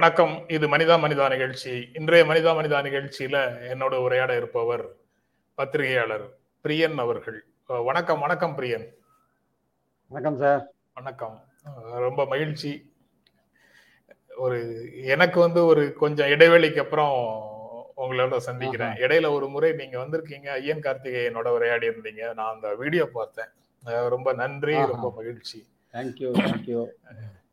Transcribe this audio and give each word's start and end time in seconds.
வணக்கம். 0.00 0.48
இது 0.48 0.76
மனிதா 0.76 0.96
மனிதா 0.98 1.28
நிகழ்ச்சி. 1.28 1.90
இன்றைய 1.92 2.24
மனிதா 2.24 2.52
மனிதா 2.58 2.78
நிகழ்ச்சியில 2.86 3.38
என்னோட 3.72 3.94
உரையாட 3.94 4.36
இருப்பவர் 4.36 4.94
பத்திரிகையாளர் 5.54 6.38
பிரியன் 6.64 6.94
அவர்கள். 6.94 7.44
வணக்கம் 7.66 8.20
வணக்கம் 8.20 8.58
பிரியன். 8.58 8.86
வணக்கம் 10.08 10.36
சார். 10.36 10.72
வணக்கம். 10.94 11.44
ரொம்ப 11.96 12.26
மகிழ்ச்சி. 12.26 12.92
ஒரு 14.36 14.58
எனக்கு 15.02 15.40
வந்து 15.40 15.66
ஒரு 15.66 15.92
கொஞ்சம் 15.92 16.28
இடைவெளிக்கு 16.28 16.78
அப்புறம் 16.78 17.14
உங்களோட 17.96 18.36
சந்திக்கிறேன். 18.36 18.92
இடையில 18.92 19.30
ஒரு 19.30 19.48
முறை 19.48 19.72
நீங்க 19.72 19.98
வந்திருக்கீங்க. 19.98 20.46
ஐயன் 20.46 20.80
கார்த்திகேயனோட 20.80 21.48
உரையாடி 21.48 21.88
இருந்தீங்க. 21.88 22.34
நான் 22.34 22.54
அந்த 22.54 22.74
வீடியோ 22.74 23.08
பார்த்தேன். 23.12 23.50
ரொம்ப 23.84 24.32
நன்றி. 24.32 24.74
ரொம்ப 24.86 25.12
மகிழ்ச்சி. 25.16 25.66
தேங்க்யூ 25.92 26.30
தேங்க்யூ 26.38 26.86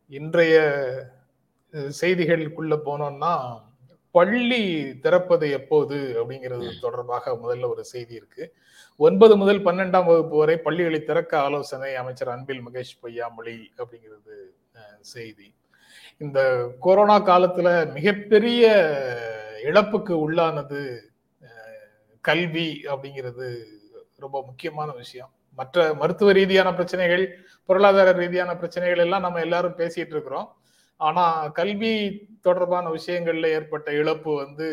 இன்றைய 0.08 0.58
செய்திகளுக்குள்ள 1.74 2.76
போனோம்னா 2.86 3.34
பள்ளி 4.12 4.62
திறப்பது 5.00 5.50
எப்போது 5.52 5.98
அப்படிங்கிறது 6.20 6.68
தொடர்பாக 6.82 7.34
முதல்ல 7.44 7.70
ஒரு 7.70 7.84
செய்தி 7.84 8.14
இருக்கு. 8.14 8.54
ஒன்பது 8.96 9.38
முதல் 9.38 9.64
பன்னெண்டாம் 9.64 10.06
வகுப்பு 10.06 10.38
வரை 10.38 10.58
பள்ளிகளை 10.58 11.04
திறக்க 11.04 11.40
ஆலோசனை 11.40 11.96
அமைச்சர் 11.96 12.30
அன்பில் 12.30 12.64
மகேஷ் 12.68 12.98
பொய்யாமொழி 13.04 13.58
அப்படிங்கிறது 13.78 14.36
செய்தி. 15.02 15.54
இந்த 16.18 16.68
கொரோனா 16.80 17.18
காலத்துல 17.26 17.94
மிகப்பெரிய 17.94 18.64
இழப்புக்கு 19.64 20.14
உள்ளானது 20.26 20.82
கல்வி 22.22 22.82
அப்படிங்கிறது 22.86 23.48
ரொம்ப 24.16 24.44
முக்கியமான 24.46 24.92
விஷயம். 24.92 25.32
மற்ற 25.54 25.94
மருத்துவ 25.94 26.32
ரீதியான 26.32 26.74
பிரச்சனைகள் 26.74 27.38
பொருளாதார 27.66 28.12
ரீதியான 28.12 28.56
பிரச்சனைகள் 28.56 28.98
எல்லாம் 28.98 29.22
நம்ம 29.22 29.40
எல்லாரும் 29.40 29.78
பேசிட்டு 29.78 30.16
இருக்கிறோம். 30.16 30.57
ஆனா 31.06 31.24
கல்வி 31.60 31.94
தொடர்பான 32.46 32.86
விஷயங்கள்ல 32.98 33.50
ஏற்பட்ட 33.58 33.90
இழப்பு 34.02 34.32
வந்து 34.44 34.68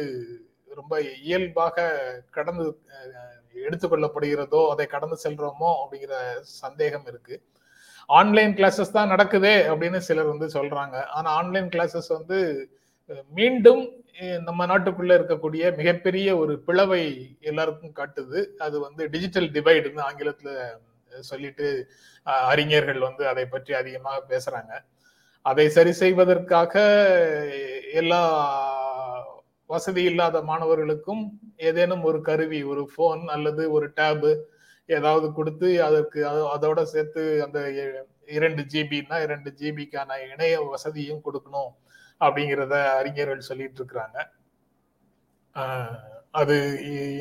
ரொம்ப 0.81 0.95
இயல்பாக 1.27 1.87
கடந்து 2.37 2.65
எடுத்துக்கொள்ளப்படுகிறதோ 3.67 4.61
அதை 4.73 4.87
கடந்து 4.95 5.17
செல்றோமோ 5.25 5.71
அப்படிங்கிற 5.83 6.15
சந்தேகம் 6.63 7.07
இருக்கு. 7.11 7.35
ஆன்லைன் 8.09 8.55
கிளாஸஸ் 8.59 8.97
தான் 8.97 9.13
நடக்குதே 9.15 9.53
அப்படின்னு 9.71 9.99
சிலர் 10.09 10.33
வந்து 10.33 10.47
சொல்றாங்க. 10.57 10.97
ஆனா 11.17 11.29
ஆன்லைன் 11.41 11.69
கிளாஸஸ் 11.75 12.11
வந்து 12.19 12.39
மீண்டும் 13.39 13.83
நம்ம 14.49 14.67
நாட்டுக்குள்ள 14.71 15.13
இருக்கக்கூடிய 15.19 15.63
மிகப்பெரிய 15.79 16.29
ஒரு 16.43 16.55
பிளவை 16.67 17.05
எல்லாருக்கும் 17.51 17.97
காட்டுது. 18.01 18.41
அது 18.67 18.77
வந்து 18.87 19.03
டிஜிட்டல் 19.15 19.49
டிவைடுன்னு 19.57 20.03
ஆங்கிலத்துல 20.09 20.51
சொல்லிட்டு 21.31 21.69
அறிஞர்கள் 22.53 23.01
வந்து 23.09 23.25
அதை 23.33 23.47
பற்றி 23.55 23.73
அதிகமாக 23.81 24.21
பேசுறாங்க. 24.33 24.73
அதை 25.47 25.67
சரி 25.69 25.93
செய்வதற்காக 25.93 26.75
எல்லா 27.93 28.21
வசதி 29.71 30.03
இல்லாத 30.03 30.37
மாணவர்களுக்கும் 30.43 31.23
ஏதேனும் 31.69 32.05
ஒரு 32.05 32.19
கருவி 32.23 32.61
ஒரு 32.73 32.83
ஃபோன் 32.93 33.23
அல்லது 33.35 33.65
ஒரு 33.77 33.87
டேபு 33.99 34.31
ஏதாவது 34.89 35.27
கொடுத்து 35.33 35.69
அதற்கு 35.83 36.21
அதோட 36.55 36.81
சேர்த்து 36.93 37.23
அந்த 37.47 37.59
இரண்டு 38.29 38.63
ஜிபின்னா 38.73 39.17
இரண்டு 39.27 39.51
ஜிபிக்கான 39.61 40.19
இணைய 40.33 40.57
வசதியும் 40.75 41.25
கொடுக்கணும் 41.27 41.73
அப்படிங்கிறத 42.21 42.75
அறிஞர்கள் 42.99 43.49
சொல்லிட்டு 43.51 43.79
இருக்கிறாங்க. 43.81 44.19
அது 46.35 46.55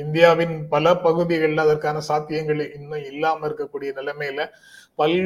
இந்தியாவின் 0.04 0.56
பல 0.70 0.86
பகுதிகளில் 0.98 1.64
அதற்கான 1.66 1.98
சாத்தியங்கள் 2.10 2.62
இன்னும் 2.78 3.08
இல்லாம 3.12 3.48
இருக்கக்கூடிய 3.50 3.90
நிலைமையில 4.00 4.42
பல் 5.00 5.18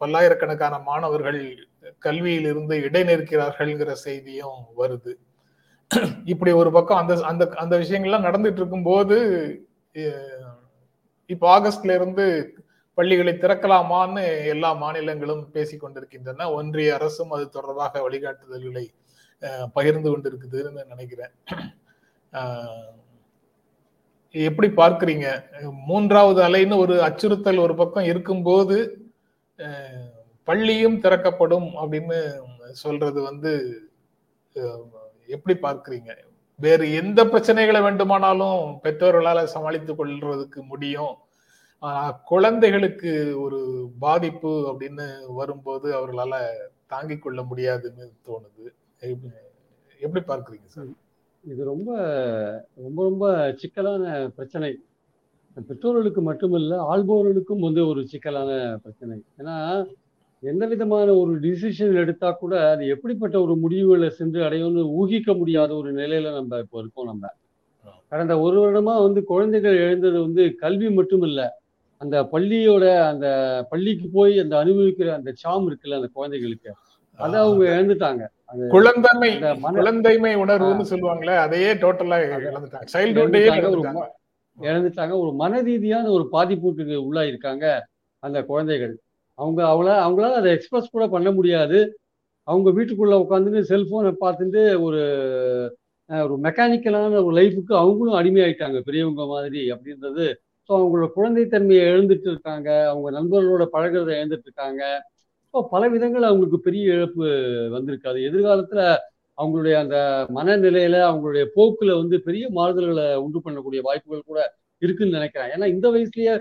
பல்லாயிரக்கணக்கான 0.00 0.74
மாணவர்கள் 0.88 1.40
கல்வியிலிருந்து 2.04 2.74
இடைநிற்கிறார்கள்ங்கிற 2.86 3.92
செய்தியும் 4.06 4.60
வருது. 4.78 5.12
இப்படி 6.24 6.52
ஒரு 6.52 6.70
பக்கம் 6.72 7.00
அந்த 7.02 7.14
அந்த 7.30 7.44
அந்த 7.62 7.74
விஷயங்கள்லாம் 7.78 8.26
நடந்துட்டு 8.28 8.60
இருக்கும்போது 8.62 9.16
இப்போ 11.30 11.46
ஆகஸ்ட்ல 11.56 11.94
இருந்து 11.94 12.24
பள்ளிகளை 12.98 13.32
திறக்கலாமான்னு 13.32 14.22
எல்லா 14.46 14.70
மாநிலங்களும் 14.82 15.42
பேசி 15.50 15.76
கொண்டிருக்கின்றன. 15.76 16.48
ஒன்றிய 16.52 16.94
அரசும் 16.94 17.34
அது 17.36 17.46
தொடர்பாக 17.48 18.02
வழிகாட்டுதல்களை 18.06 18.84
பகிர்ந்து 19.72 20.08
கொண்டிருக்குதுன்னு 20.10 20.84
நினைக்கிறேன். 20.92 21.34
எப்படி 24.34 24.68
பார்க்கறீங்க? 24.76 25.26
மூன்றாவது 25.90 26.40
அலைன்னு 26.42 26.76
ஒரு 26.76 26.94
அச்சுறுத்தல் 27.02 27.64
ஒரு 27.66 27.74
பக்கம் 27.74 28.08
இருக்கும்போது 28.12 28.76
பள்ளியும் 30.46 31.00
திறக்கப்படும் 31.00 31.64
அப்படின்னு 31.64 32.40
சொல்றது 32.70 33.22
வந்து 33.22 33.80
எப்படி 35.26 35.58
பார்க்குறீங்க? 35.58 36.16
வேறு 36.56 36.92
எந்த 36.92 37.24
பிரச்சனைகளை 37.24 37.82
வேண்டுமானாலும் 37.82 38.78
பெற்றோர்களால் 38.82 39.44
சமாளித்துக் 39.44 40.00
கொள்றதுக்கு 40.00 40.66
முடியும். 40.68 41.14
குழந்தைகளுக்கு 42.24 43.40
ஒரு 43.40 43.90
பாதிப்பு 43.98 44.48
அப்படின்னு 44.48 45.12
வரும்போது 45.28 45.94
அவர்களால 45.94 46.46
தாங்கிக் 46.86 47.22
கொள்ள 47.22 47.42
முடியாதுன்னு 47.42 48.12
தோணுது. 48.26 48.66
எப்படி- 49.00 50.00
எப்படி 50.00 50.24
சார்? 50.64 50.84
இது 51.48 51.64
ரொம்ப 51.64 51.96
ரொம்ப 52.74 53.02
ரொம்ப 53.02 53.54
சிக்கலான 53.56 54.28
பிரச்சனை. 54.36 54.78
பெற்றோர்களுக்கு 55.66 56.32
மட்டுமில்லை 56.32 56.78
ஆள்பவர்களுக்கும் 56.78 57.60
வந்து 57.60 57.86
ஒரு 57.86 58.08
சிக்கலான 58.08 58.78
பிரச்சனை. 58.82 59.22
ஏன்னா 59.38 59.86
எந்த 60.42 60.66
விதமான 60.66 61.08
ஒரு 61.14 61.40
டிசிஷன் 61.40 61.94
எடுத்தா 61.94 62.30
கூட 62.32 62.70
அது 62.70 62.88
எப்படிப்பட்ட 62.88 63.36
ஒரு 63.40 63.56
முடிவுகளை 63.56 64.08
சென்று 64.10 64.40
அடையும்னு 64.42 64.82
ஊகிக்க 64.96 65.36
முடியாத 65.36 65.70
ஒரு 65.76 65.90
நிலையில 65.92 66.32
நம்ம 66.34 66.58
இப்போ 66.58 66.78
இருக்கோம் 66.78 67.06
நம்ம. 67.06 67.24
கடந்த 68.08 68.34
ஒரு 68.40 68.56
வருடமா 68.62 68.94
வந்து 69.02 69.24
குழந்தைகள் 69.24 69.76
எழுந்தது 69.76 70.20
வந்து 70.20 70.54
கல்வி 70.56 70.90
மட்டும் 70.90 71.22
இல்ல 71.22 71.40
அந்த 72.00 72.16
பள்ளியோட 72.32 72.84
அந்த 73.10 73.26
பள்ளிக்கு 73.70 74.08
போய் 74.12 74.34
அந்த 74.38 74.54
அனுபவிக்கிற 74.64 75.08
அந்த 75.10 75.32
சாம் 75.34 75.66
இருக்குல்ல 75.68 75.98
அந்த 76.00 76.10
குழந்தைகளுக்கு. 76.12 76.70
அதை 77.18 77.36
அவங்க 77.40 77.64
இழந்துட்டாங்க. 77.74 78.22
குழந்தைமை 78.74 79.30
குழந்தைமை 79.76 80.32
உணர்வுன்னு 80.42 80.90
சொல்லுவாங்களே 80.92 81.36
அதையே 81.44 81.70
டோட்டலா 81.82 82.18
இழந்துட்டாங்க. 82.24 84.04
இழந்துட்டாங்க 84.58 85.14
ஒரு 85.22 85.32
மன 85.34 85.60
ரீதியான 85.60 86.10
ஒரு 86.10 86.26
பாதிப்புக்கு 86.32 86.96
உள்ளாயிருக்காங்க 87.06 87.64
அந்த 88.22 88.38
குழந்தைகள். 88.44 88.94
அவங்க 89.38 89.60
அவங்கள 89.72 89.90
அவங்களால 90.04 90.38
அதை 90.40 90.50
எக்ஸ்பிரஸ் 90.56 90.94
கூட 90.94 91.04
பண்ண 91.14 91.28
முடியாது. 91.38 91.78
அவங்க 92.48 92.68
வீட்டுக்குள்ளே 92.76 93.16
உட்காந்துட்டு 93.24 93.60
செல்ஃபோனை 93.70 94.12
பார்த்துட்டு 94.24 94.62
ஒரு 94.86 95.02
ஒரு 96.10 96.34
மெக்கானிக்கலான 96.46 97.20
ஒரு 97.26 97.34
லைஃபுக்கு 97.38 97.72
அவங்களும் 97.82 98.18
அடிமையாயிட்டாங்க 98.20 98.78
பெரியவங்க 98.88 99.22
மாதிரி 99.34 99.62
அப்படின்றது. 99.74 100.26
ஸோ 100.68 100.72
அவங்களோட 100.78 101.08
குழந்தைத்தன்மையை 101.16 101.82
எழுந்துட்டு 101.92 102.28
இருக்காங்க 102.32 102.68
அவங்க 102.90 103.08
நண்பர்களோட 103.18 103.64
பழகிறத 103.74 104.10
இழந்துட்டு 104.18 104.46
இருக்காங்க. 104.48 104.82
ஸோ 105.54 105.60
பல 105.74 105.82
விதங்கள் 105.94 106.28
அவங்களுக்கு 106.30 106.60
பெரிய 106.68 106.84
இழப்பு 106.96 107.26
வந்திருக்காது 107.76 108.18
எதிர்காலத்தில் 108.28 108.84
அவங்களுடைய 109.38 109.74
அந்த 109.84 109.96
மனநிலையில 110.36 110.96
அவங்களுடைய 111.08 111.44
போக்குல 111.56 111.94
வந்து 112.02 112.16
பெரிய 112.28 112.44
மாறுதல்களை 112.58 113.06
உண்டு 113.24 113.40
பண்ணக்கூடிய 113.46 113.80
வாய்ப்புகள் 113.88 114.28
கூட 114.30 114.40
இருக்குன்னு 114.82 115.18
நினைக்கிறேன். 115.18 115.50
ஏன்னா 115.54 115.66
இந்த 115.74 115.86
வயசுலயே 115.94 116.34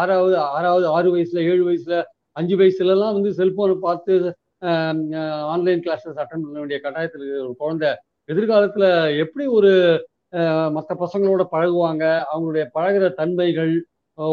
ஆறாவது 0.00 0.34
ஆறாவது 0.56 0.86
ஆறு 0.96 1.08
வயசுல 1.14 1.42
ஏழு 1.50 1.62
வயசுல 1.68 1.96
அஞ்சு 2.36 2.54
வயசுலலாம் 2.60 3.16
வந்து 3.16 3.30
செல்போனை 3.40 3.76
பார்த்து 3.86 4.14
ஆன்லைன் 5.54 5.82
கிளாஸஸ் 5.86 6.20
அட்டன் 6.22 6.44
பண்ண 6.44 6.58
வேண்டிய 6.60 6.78
கட்டாயத்தில் 6.84 7.22
இருக்கிற 7.22 7.44
ஒரு 7.48 7.56
குழந்தை 7.62 7.90
எதிர்காலத்துல 8.28 8.84
எப்படி 9.24 9.44
ஒரு 9.58 9.72
மற்ற 10.76 10.92
பசங்களோட 11.04 11.42
பழகுவாங்க 11.54 12.04
அவங்களுடைய 12.30 12.64
பழகுற 12.76 13.06
தன்மைகள் 13.20 13.72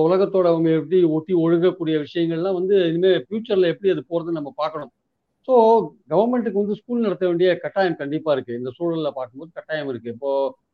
உலகத்தோட 0.06 0.46
அவங்க 0.54 0.70
எப்படி 0.80 0.98
ஒட்டி 1.18 1.34
ஒழுகக்கூடிய 1.46 1.96
விஷயங்கள்லாம் 2.06 2.58
வந்து 2.60 2.76
இனிமே 2.90 3.12
ஃபியூச்சர்ல 3.26 3.72
எப்படி 3.74 3.92
அது 3.94 4.02
போறதுன்னு 4.12 4.40
நம்ம 4.40 4.52
பார்க்கணும். 4.62 4.92
ஸோ 5.48 5.54
கவர்மெண்ட்டுக்கு 6.14 6.62
வந்து 6.62 6.78
ஸ்கூல் 6.80 7.06
நடத்த 7.06 7.26
வேண்டிய 7.30 7.50
கட்டாயம் 7.64 8.00
கண்டிப்பா 8.02 8.32
இருக்கு. 8.36 8.58
இந்த 8.60 8.72
சூழல்ல 8.78 9.10
பார்க்கும்போது 9.20 9.52
கட்டாயம் 9.60 9.90
இருக்கு. 9.94 10.14
இப்போ 10.16 10.32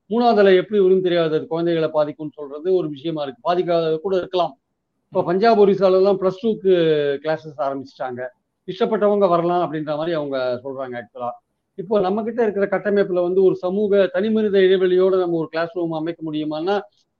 மூணாவதுல 0.10 0.54
எப்படி 0.62 0.80
வரும் 0.81 1.06
தெரியாது 1.06 1.34
அது 1.38 1.46
குழந்தைகளை 1.54 1.90
பாதிக்கும்னு 1.96 2.38
சொல்றது 2.40 2.68
ஒரு 2.80 2.88
விஷயமா 2.96 3.22
இருக்கு. 3.24 3.42
பாதிக்காத 3.48 3.96
கூட 4.06 4.16
இருக்கலாம். 4.22 4.54
இப்போ 5.13 5.22
பஞ்சாப் 5.30 5.62
ஒரிசால 5.63 6.00
எல்லாம் 6.02 6.19
பிளஸ் 6.22 6.42
டூக்கு 6.44 6.74
கிளாஸஸ் 7.24 7.60
ஆரம்பிச்சிட்டாங்க. 7.68 8.22
இஷ்டப்பட்டவங்க 8.68 9.25
வரலாம் 9.34 9.63
அப்படின்ற 9.66 9.92
மாதிரி 10.00 10.13
அவங்க 10.19 10.38
சொல்றாங்க 10.63 10.96
ஆக்சுவலா 11.02 11.31
இப்போ 11.78 11.96
நம்ம 12.06 12.19
கிட்ட 12.24 12.40
இருக்கிற 12.44 12.66
கட்டமைப்புல 12.74 13.22
வந்து 13.28 13.42
ஒரு 13.48 13.56
சமூக 13.63 14.04
தனிமனித 14.13 14.57
இடைவெளியோட 14.68 15.16
நம்ம 15.24 15.38
ஒரு 15.42 15.50
கிளாஸ் 15.54 15.74
ரூம் 15.78 15.96
அமைக்க 16.00 16.19
முடியுமான்னா 16.28 16.75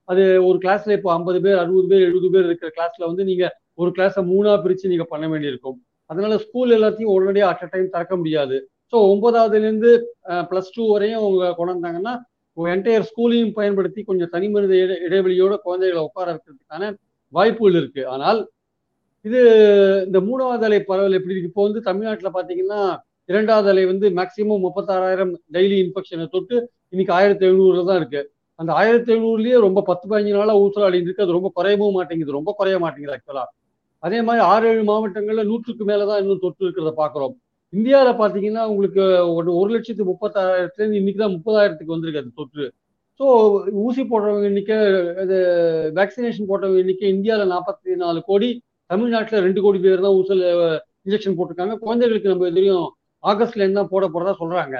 அது 0.08 0.22
ஒரு 0.48 0.58
கிளாஸ்ல 0.64 0.96
இப்போ 0.98 1.10
ஐம்பது 1.14 1.38
பேர் 1.44 1.58
அறுபது 1.62 1.88
பேர் 1.92 2.04
எழுபது 2.08 2.28
பேர் 2.34 2.46
இருக்கிற 2.48 2.68
கிளாஸ்ல 2.76 3.04
வந்து 3.10 3.24
நீங்க 3.24 3.44
ஒரு 3.78 3.90
கிளாஸை 3.96 4.22
மூணா 4.30 4.52
பிரிச்சு 4.64 4.92
நீங்க 4.92 5.06
பண்ண 5.12 5.24
வேண்டியிருக்கும். 5.28 5.76
அதனால 6.10 6.34
ஸ்கூல் 6.44 6.74
எல்லாத்தையும் 6.78 7.12
உடனடியாக 7.14 7.52
அட் 7.52 7.64
அ 7.64 7.68
டைம் 7.72 7.92
திறக்க 7.94 8.14
முடியாது. 8.16 8.56
ஸோ 8.92 8.96
ஒன்பதாவதுலேருந்து 9.12 9.90
ப்ளஸ் 10.50 10.72
டூ 10.76 10.84
வரையும் 10.92 11.20
அவங்க 11.22 11.52
கொண்டு 11.58 11.74
வந்தாங்கன்னா 11.76 12.14
என்டையர் 12.64 13.02
ஸ்கூலையும் 13.02 13.52
பயன்படுத்தி 13.52 14.02
கொஞ்சம் 14.02 14.28
தனி 14.30 14.48
மனித 14.48 14.74
இடை- 14.74 15.12
இடைவெளியோட 15.12 15.56
குழந்தைகளை 15.56 16.04
உட்கார 16.04 16.34
வைக்கிறதுக்கான 16.34 16.94
வாய்ப்புகள் 17.28 17.74
இருக்கு. 17.74 18.08
ஆனால் 18.08 18.50
இது 19.20 19.40
இந்த 20.06 20.20
மூணாவது 20.20 20.64
அலை 20.64 20.82
பரவல் 20.82 21.12
எப்படி 21.12 21.36
இருக்கு? 21.36 21.48
இப்போ 21.48 21.62
வந்து 21.62 21.80
தமிழ்நாட்டில் 21.80 22.34
பார்த்தீங்கன்னா 22.34 22.98
இரண்டாவது 23.24 23.68
அலை 23.68 23.86
வந்து 23.86 24.10
மேக்சிமம் 24.10 24.62
முப்பத்தாறாயிரம் 24.62 25.34
டெய்லி 25.52 25.90
இன்ஃபெக்ஷனை 25.90 26.28
தொட்டு 26.28 26.70
இன்னைக்கு 26.88 27.14
ஆயிரத்தி 27.14 27.46
எழுநூறுல 27.46 27.86
தான் 27.86 27.96
இருக்கு. 27.96 28.32
அந்த 28.54 28.72
ஆயிரத்தி 28.72 29.14
எழுநூறுலயே 29.14 29.58
ரொம்ப 29.58 29.82
பத்து 29.82 30.08
பதினஞ்சு 30.08 30.30
நாளாக 30.30 30.58
ஊசலாடி 30.58 31.00
இருக்கு. 31.00 31.22
அது 31.22 31.32
ரொம்ப 31.32 31.52
குறையவும் 31.56 31.92
மாட்டேங்குது. 31.92 32.32
ரொம்ப 32.32 32.54
குறைய 32.56 32.78
மாட்டேங்குது 32.78 33.18
ஆக்சுவலா 33.18 33.44
அதே 33.98 34.22
மாதிரி 34.22 34.44
ஆறு 34.44 34.68
ஏழு 34.68 34.82
மாவட்டங்கள்ல 34.82 35.44
நூற்றுக்கு 35.44 35.84
மேலதான் 35.84 36.20
இன்னும் 36.20 36.38
தொற்று 36.38 36.68
இருக்கிறத 36.68 36.92
பாக்குறோம் 36.96 37.34
இந்தியாவில் 37.72 38.18
பார்த்தீங்கன்னா 38.20 38.64
உங்களுக்கு 38.72 39.04
ஒரு 39.36 39.50
ஒரு 39.60 39.70
லட்சத்து 39.74 40.10
முப்பத்தாயிரத்துலேருந்து 40.10 41.00
இன்னைக்கு 41.00 41.20
தான் 41.22 41.34
முப்பதாயிரத்துக்கு 41.36 41.94
வந்திருக்கு 41.94 42.22
அது 42.22 42.30
தொற்று. 42.40 42.66
ஸோ 43.20 43.26
ஊசி 43.84 44.02
போடுறவங்க 44.10 44.46
எண்ணிக்கை 44.50 44.76
இது 45.24 45.36
வேக்சினேஷன் 45.98 46.48
போட்டவங்க 46.50 46.82
எண்ணிக்கை 46.84 47.08
இந்தியாவில் 47.16 47.52
நாற்பத்தி 47.54 47.96
நாலு 48.04 48.20
கோடி 48.30 48.48
தமிழ்நாட்டில் 48.90 49.44
ரெண்டு 49.46 49.60
கோடி 49.64 49.78
பேர் 49.86 50.04
தான் 50.06 50.16
ஊசல் 50.20 50.42
இன்ஜெக்ஷன் 51.06 51.36
போட்டிருக்காங்க. 51.38 51.76
குழந்தைகளுக்கு 51.84 52.32
நம்ம 52.32 52.46
எதிரியும் 52.52 52.86
ஆகஸ்ட்ல 53.24 53.62
இருந்து 53.62 53.80
தான் 53.80 53.92
போட 53.94 54.04
போறதா 54.14 54.34
சொல்றாங்க. 54.42 54.76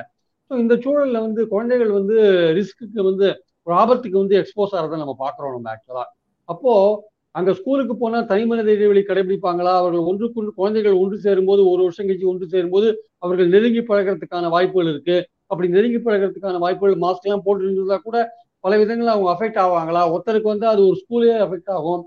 ஸோ 0.50 0.54
இந்த 0.64 0.74
சூழலில் 0.84 1.24
வந்து 1.26 1.42
குழந்தைகள் 1.54 1.92
வந்து 1.98 2.16
ரிஸ்க்கு 2.58 3.08
வந்து 3.10 3.28
ஒரு 3.66 3.74
ஆபத்துக்கு 3.82 4.18
வந்து 4.22 4.36
எக்ஸ்போஸ் 4.40 4.74
ஆகிறத 4.76 4.98
நம்ம 5.02 5.14
பார்க்குறோம் 5.24 5.54
நம்ம 5.56 5.70
ஆக்சுவலாக 5.74 6.08
அப்போது 6.48 6.98
அங்க 7.36 7.50
ஸ்கூலுக்கு 7.58 7.94
போனா 8.02 8.18
தனிமனித 8.30 8.68
இடைவெளி 8.76 9.02
கடைபிடிப்பாங்களா? 9.08 9.72
அவர்கள் 9.80 10.06
ஒன்றுக்கு 10.10 10.52
குழந்தைகள் 10.60 11.00
ஒன்று 11.02 11.16
சேரும்போது 11.24 11.62
ஒரு 11.72 11.80
வருஷம் 11.86 12.06
கழிச்சு 12.08 12.30
ஒன்று 12.32 12.46
சேரும்போது 12.54 12.88
அவர்கள் 13.24 13.48
நெருங்கி 13.54 13.82
பழகிறதுக்கான 13.90 14.50
வாய்ப்புகள் 14.54 14.90
இருக்கு. 14.92 15.16
அப்படி 15.52 15.68
நெருங்கி 15.76 15.98
பழகிறதுக்கான 16.06 16.60
வாய்ப்புகள் 16.64 16.96
மாஸ்க் 17.04 17.26
எல்லாம் 17.28 17.44
போட்டு 17.46 17.64
இருந்தா 17.78 17.98
கூட 18.06 18.18
பல 18.64 18.76
விதங்கள் 18.82 19.12
அவங்க 19.14 19.28
அஃபெக்ட் 19.34 19.60
ஆவாங்களா? 19.64 20.02
ஒருத்தருக்கு 20.12 20.52
வந்து 20.54 20.66
அது 20.72 20.80
ஒரு 20.88 20.96
ஸ்கூலே 21.02 21.34
அஃபெக்ட் 21.46 21.70
ஆகும். 21.76 22.02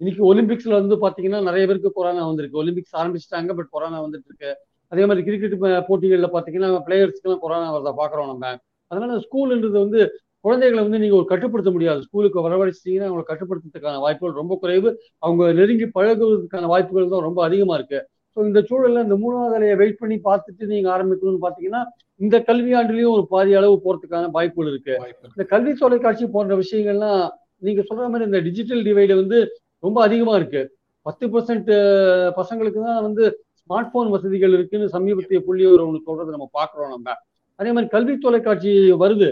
இன்னைக்கு 0.00 0.22
ஒலிம்பிக்ஸ்ல 0.30 0.74
வந்து 0.80 0.96
பாத்தீங்கன்னா 1.04 1.40
நிறைய 1.48 1.64
பேருக்கு 1.66 1.90
கொரோனா 1.98 2.22
வந்திருக்கு. 2.30 2.60
ஒலிம்பிக்ஸ் 2.62 2.94
ஆரம்பிச்சிட்டாங்க 3.00 3.52
பட் 3.58 3.72
கொரோனா 3.74 3.98
வந்துட்டு 4.04 4.28
இருக்கு. 4.30 4.50
அதே 4.92 5.04
மாதிரி 5.08 5.24
கிரிக்கெட் 5.26 5.56
போட்டிகளில் 5.88 6.34
பாத்தீங்கன்னா 6.36 6.70
பிளேயர்ஸ்க்குலாம் 6.88 7.42
கொரோனா 7.44 7.68
வரதை 7.76 7.92
பாக்குறோம் 8.00 8.30
நம்ம. 8.32 8.46
அதனால 8.90 9.12
ஸ்கூல்ன்றது 9.26 9.76
வந்து 9.84 10.00
குழந்தைகளை 10.44 10.80
வந்து 10.86 11.00
நீங்க 11.02 11.16
ஒரு 11.20 11.26
கட்டுப்படுத்த 11.32 11.70
முடியாது. 11.76 12.00
ஸ்கூலுக்கு 12.06 12.46
வரவழைச்சிட்டீங்கன்னா 12.46 13.08
அவங்களை 13.08 13.26
கட்டுப்படுத்துறதுக்கான 13.28 14.00
வாய்ப்புகள் 14.06 14.40
ரொம்ப 14.40 14.54
குறைவு. 14.62 14.90
அவங்க 15.26 15.44
நெருங்கி 15.60 15.86
பழகுவதற்கான 15.96 16.68
வாய்ப்புகள் 16.72 17.12
தான் 17.14 17.26
ரொம்ப 17.28 17.40
அதிகமா 17.48 17.76
இருக்கு. 17.80 18.00
ஸோ 18.36 18.40
இந்த 18.48 18.60
சூழல்ல 18.68 19.02
இந்த 19.06 19.16
மூணாவது 19.22 19.54
அலையை 19.58 19.74
வெயிட் 19.82 20.00
பண்ணி 20.02 20.16
பார்த்துட்டு 20.28 20.70
நீங்க 20.72 20.88
ஆரம்பிக்கணும்னு 20.96 21.44
பாத்தீங்கன்னா 21.46 21.82
இந்த 22.20 22.36
கல்வியாண்டுலயும் 22.48 23.14
ஒரு 23.16 23.24
பாதி 23.32 23.52
அளவு 23.60 23.76
போறதுக்கான 23.84 24.30
வாய்ப்புகள் 24.36 24.70
இருக்கு. 24.72 24.94
இந்த 25.34 25.44
கல்வி 25.52 25.72
தொலைக்காட்சி 25.82 26.26
போன்ற 26.36 26.54
விஷயங்கள்லாம் 26.62 27.22
நீங்க 27.66 27.82
சொல்ற 27.90 28.06
மாதிரி 28.12 28.28
இந்த 28.30 28.40
டிஜிட்டல் 28.46 28.82
டிவைடு 28.88 29.14
வந்து 29.22 29.38
ரொம்ப 29.86 29.98
அதிகமா 30.06 30.34
இருக்கு. 30.40 30.62
பத்து 31.06 31.24
பர்சன்ட் 31.32 31.70
பசங்களுக்கு 32.38 32.80
தான் 32.88 33.04
வந்து 33.06 33.24
ஸ்மார்ட் 33.62 33.92
போன் 33.94 34.12
வசதிகள் 34.14 34.54
இருக்குன்னு 34.56 34.86
சமீபத்திய 34.96 35.38
புள்ளி 35.46 35.64
ஒரு 35.72 35.82
ஒன்று 35.86 36.06
சொல்றது 36.08 36.34
நம்ம 36.36 36.48
பாக்குறோம் 36.58 36.92
நம்ம. 36.94 37.08
அதே 37.60 37.70
மாதிரி 37.74 37.88
கல்வி 37.94 38.14
தொலைக்காட்சி 38.24 38.72
வருது. 39.02 39.28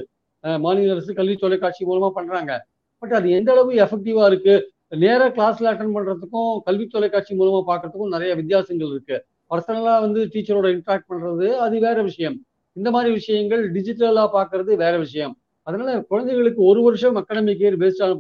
மாநில 0.65 0.93
அரசு 0.93 1.13
கல்வி 1.15 1.35
தொலைக்காட்சி 1.37 1.83
மூலமா 1.85 2.09
பண்றாங்க. 2.11 2.53
பட் 2.99 3.13
அது 3.13 3.31
எந்த 3.31 3.53
அளவு 3.53 3.73
எஃபெக்டிவா 3.85 4.25
இருக்கு? 4.27 4.55
நேர 5.03 5.29
கிளாஸ்ல 5.29 5.71
அட்டன் 5.73 5.95
பண்றதுக்கும் 5.97 6.51
கல்வி 6.65 6.87
தொலைக்காட்சி 6.87 7.33
மூலமா 7.37 7.61
பாக்குறதுக்கும் 7.69 8.15
நிறைய 8.15 8.33
வித்தியாசங்கள் 8.35 8.91
இருக்கு. 8.95 9.17
பர்சனலா 9.51 9.95
வந்து 10.01 10.21
டீச்சரோட 10.33 10.67
இன்ட்ராக்ட் 10.77 11.09
பண்றது 11.11 11.49
அது 11.65 11.79
வேற 11.79 12.03
விஷயம். 12.03 12.37
இந்த 12.77 12.91
மாதிரி 12.91 13.11
விஷயங்கள் 13.15 13.63
டிஜிட்டலா 13.73 14.25
பாக்குறது 14.37 14.77
வேற 14.77 14.95
விஷயம். 14.99 15.35
அதனால 15.67 15.91
குழந்தைகளுக்கு 16.03 16.63
ஒரு 16.63 16.81
வருஷம் 16.83 17.17
அகாடமிக் 17.21 17.63
இயர் 17.63 17.81
பேஸ்டான 17.83 18.15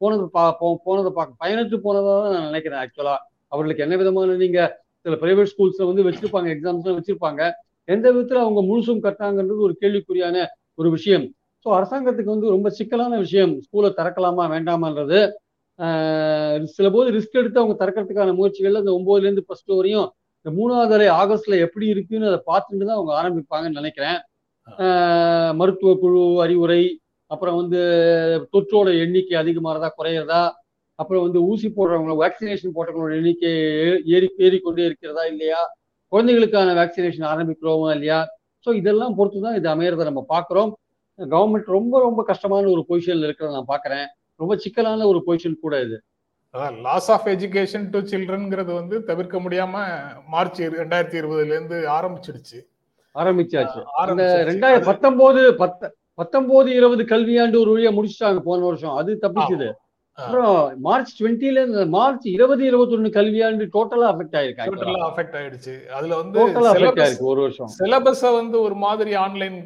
போனது 0.00 0.24
பா 0.30 0.44
போனதை 0.84 1.10
பார்க்க 1.18 1.42
பயனற்று 1.44 1.76
போனதாக 1.76 2.16
தான் 2.24 2.34
நான் 2.34 2.48
நினைக்கிறேன் 2.48 2.80
ஆக்சுவலா 2.80 3.14
அவர்களுக்கு 3.48 3.82
என்ன 3.82 3.96
விதமான 3.96 4.34
நீங்க 4.34 4.60
சில 5.06 5.14
பிரைவேட் 5.22 5.50
ஸ்கூல்ஸ்ல 5.52 5.86
வந்து 5.90 6.04
வச்சிருப்பாங்க 6.06 6.48
எக்ஸாம்ஸ் 6.54 6.98
வச்சிருப்பாங்க. 6.98 7.42
எந்த 7.88 8.06
விதத்துல 8.12 8.42
அவங்க 8.44 8.60
முழுசும் 8.62 9.02
கட்டாங்கன்றது 9.06 9.62
ஒரு 9.68 9.74
கேள்விக்குறியான 9.80 10.36
ஒரு 10.74 10.90
விஷயம். 10.90 11.26
ஸோ 11.66 11.70
அரசாங்கத்துக்கு 11.76 12.34
வந்து 12.34 12.48
ரொம்ப 12.54 12.68
சிக்கலான 12.78 13.18
விஷயம் 13.24 13.52
ஸ்கூலை 13.66 13.90
திறக்கலாமா 13.98 14.44
வேண்டாமான்றது. 14.54 15.18
சில 16.74 16.86
போது 16.96 17.08
ரிஸ்க் 17.16 17.38
எடுத்து 17.40 17.60
அவங்க 17.62 17.76
திறக்கிறதுக்கான 17.80 18.34
முயற்சிகள் 18.40 18.80
அந்த 18.80 18.92
ஒன்பதுல 18.98 19.26
இருந்து 19.28 19.44
ஃபர்ஸ்ட் 19.46 19.72
வரையும் 19.78 20.08
இந்த 20.38 20.50
மூணாவது 20.58 20.94
அலை 20.96 21.06
ஆகஸ்ட்ல 21.20 21.54
எப்படி 21.66 21.86
இருக்குன்னு 21.94 22.28
அதை 22.32 22.40
பார்த்துட்டு 22.50 22.84
தான் 22.88 22.98
அவங்க 22.98 23.12
ஆரம்பிப்பாங்கன்னு 23.20 23.80
நினைக்கிறேன். 23.80 24.18
மருத்துவ 25.60 25.94
குழு 26.02 26.22
அறிவுரை 26.44 26.82
அப்புறம் 27.30 27.56
வந்து 27.62 27.80
தொற்றோட 28.54 28.88
எண்ணிக்கை 29.04 29.36
அதிகமாகிறதா 29.42 29.88
குறையிறதா 29.98 30.42
அப்புறம் 30.98 31.24
வந்து 31.26 31.40
ஊசி 31.50 31.68
போடுறவங்க 31.76 32.14
வேக்சினேஷன் 32.22 32.74
போட்டவங்களோட 32.76 33.14
எண்ணிக்கை 33.20 33.52
ஏறி 34.16 34.28
ஏறிக்கொண்டே 34.46 34.84
இருக்கிறதா 34.88 35.24
இல்லையா? 35.32 35.60
குழந்தைகளுக்கான 36.12 36.74
வேக்சினேஷன் 36.80 37.28
ஆரம்பிக்கிறோமா 37.32 37.88
இல்லையா? 37.96 38.18
ஸோ 38.66 38.70
இதெல்லாம் 38.80 39.16
பொறுத்து 39.18 39.40
தான் 39.46 39.56
இது 39.60 39.68
அமையறதை 39.74 40.04
நம்ம 40.10 40.22
பார்க்குறோம். 40.34 40.70
கவர்மெண்ட் 41.18 41.62
ரொம்ப 41.64 42.00
ரொம்ப 42.00 42.22
கஷ்டமான 42.22 42.68
ஒரு 42.68 42.84
பொசிஷன்ல 42.88 43.26
இருக்கிறத 43.26 43.50
நான் 43.50 43.80
பார்க்குறேன். 43.80 44.06
ரொம்ப 44.36 44.56
சிக்கலான 44.56 45.06
ஒரு 45.06 45.22
பொசிஷன் 45.26 45.60
கூட 45.60 45.80
இது. 45.80 46.02
லாஸ் 46.80 47.10
ஆஃப் 47.10 47.26
எஜுகேஷன் 47.26 47.90
டு 47.90 47.98
சில்ட்ரன்ங்கிறது 47.98 48.74
வந்து 48.74 49.04
தவிர்க்க 49.04 49.40
முடியாம 49.40 50.02
மார்ச் 50.26 50.60
ரெண்டாயிரத்தி 50.62 51.18
இருபதுல 51.20 51.46
இருந்து 51.46 51.88
ஆரம்பிச்சிடுச்சு. 51.88 52.58
ஆரம்பிச்சாச்சு. 53.14 53.82
இந்த 54.10 54.44
ரெண்டாயிரத்தி 54.46 54.84
பத்தொன்பது 54.84 55.52
பத்த 55.52 55.90
பத்தொன்பது 56.14 56.74
இருபது 56.74 57.04
கல்வியாண்டு 57.04 57.60
ஒரு 57.60 57.76
வழியா 57.76 57.92
முடிச்சிட்டாங்க 57.94 58.38
போன 58.38 58.64
வருஷம். 58.64 58.94
அது 58.94 59.18
தப்பிச்சுது. 59.22 59.72
அப்புறம் 60.18 60.56
மார்ச் 60.86 61.12
டுவெண்ட்டில 61.18 61.60
இருந்து 61.60 61.84
மார்ச் 61.94 62.26
இருபது 62.34 62.62
இருபத்தி 62.68 62.94
ஒண்ணு 62.96 63.08
கல்வியாண்டு 63.16 63.64
டோட்டலா 63.76 64.08
அஃபெக்ட் 64.12 64.36
ஆயிருக்கு 64.40 64.66
டோட்டலா 64.68 65.06
அஃபெக்ட் 65.08 65.36
ஆயிடுச்சு. 65.40 65.74
அதுல 65.96 66.16
வந்து 66.20 66.38
அஃபெக்ட் 66.72 67.00
ஆயிருக்கு 67.04 67.30
ஒரு 67.32 67.40
வருஷம். 67.40 67.70
சிலபஸ 67.78 68.22
வந்து 68.40 68.56
ஒரு 68.60 68.76
மாதிரி 68.84 69.14
ஆன்லைன் 69.24 69.56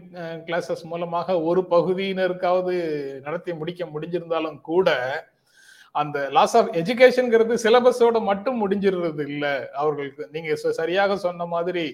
கிளாஸஸ் 0.47 0.85
மூலமாக 0.93 1.37
ஒரு 1.51 1.63
பகுதியினருக்காவது 1.75 2.77
நடத்தி 3.27 3.55
முடிக்க 3.61 3.85
முடிஞ்சிருந்தாலும் 3.95 4.59
கூட 4.71 4.89
அந்த 5.95 6.19
லாஸ் 6.37 6.57
ஆஃப் 6.57 6.73
எஜுகேஷன்ங்கிறது 6.81 7.55
சிலபஸோட 7.65 8.19
மட்டும் 8.31 8.59
முடிஞ்சிடுறது 8.63 9.25
இல்ல. 9.33 9.47
அவர்களுக்கு 9.83 10.29
நீங்க 10.33 10.55
சரியாக 10.81 11.17
சொன்ன 11.27 11.47
மாதிரி 11.55 11.85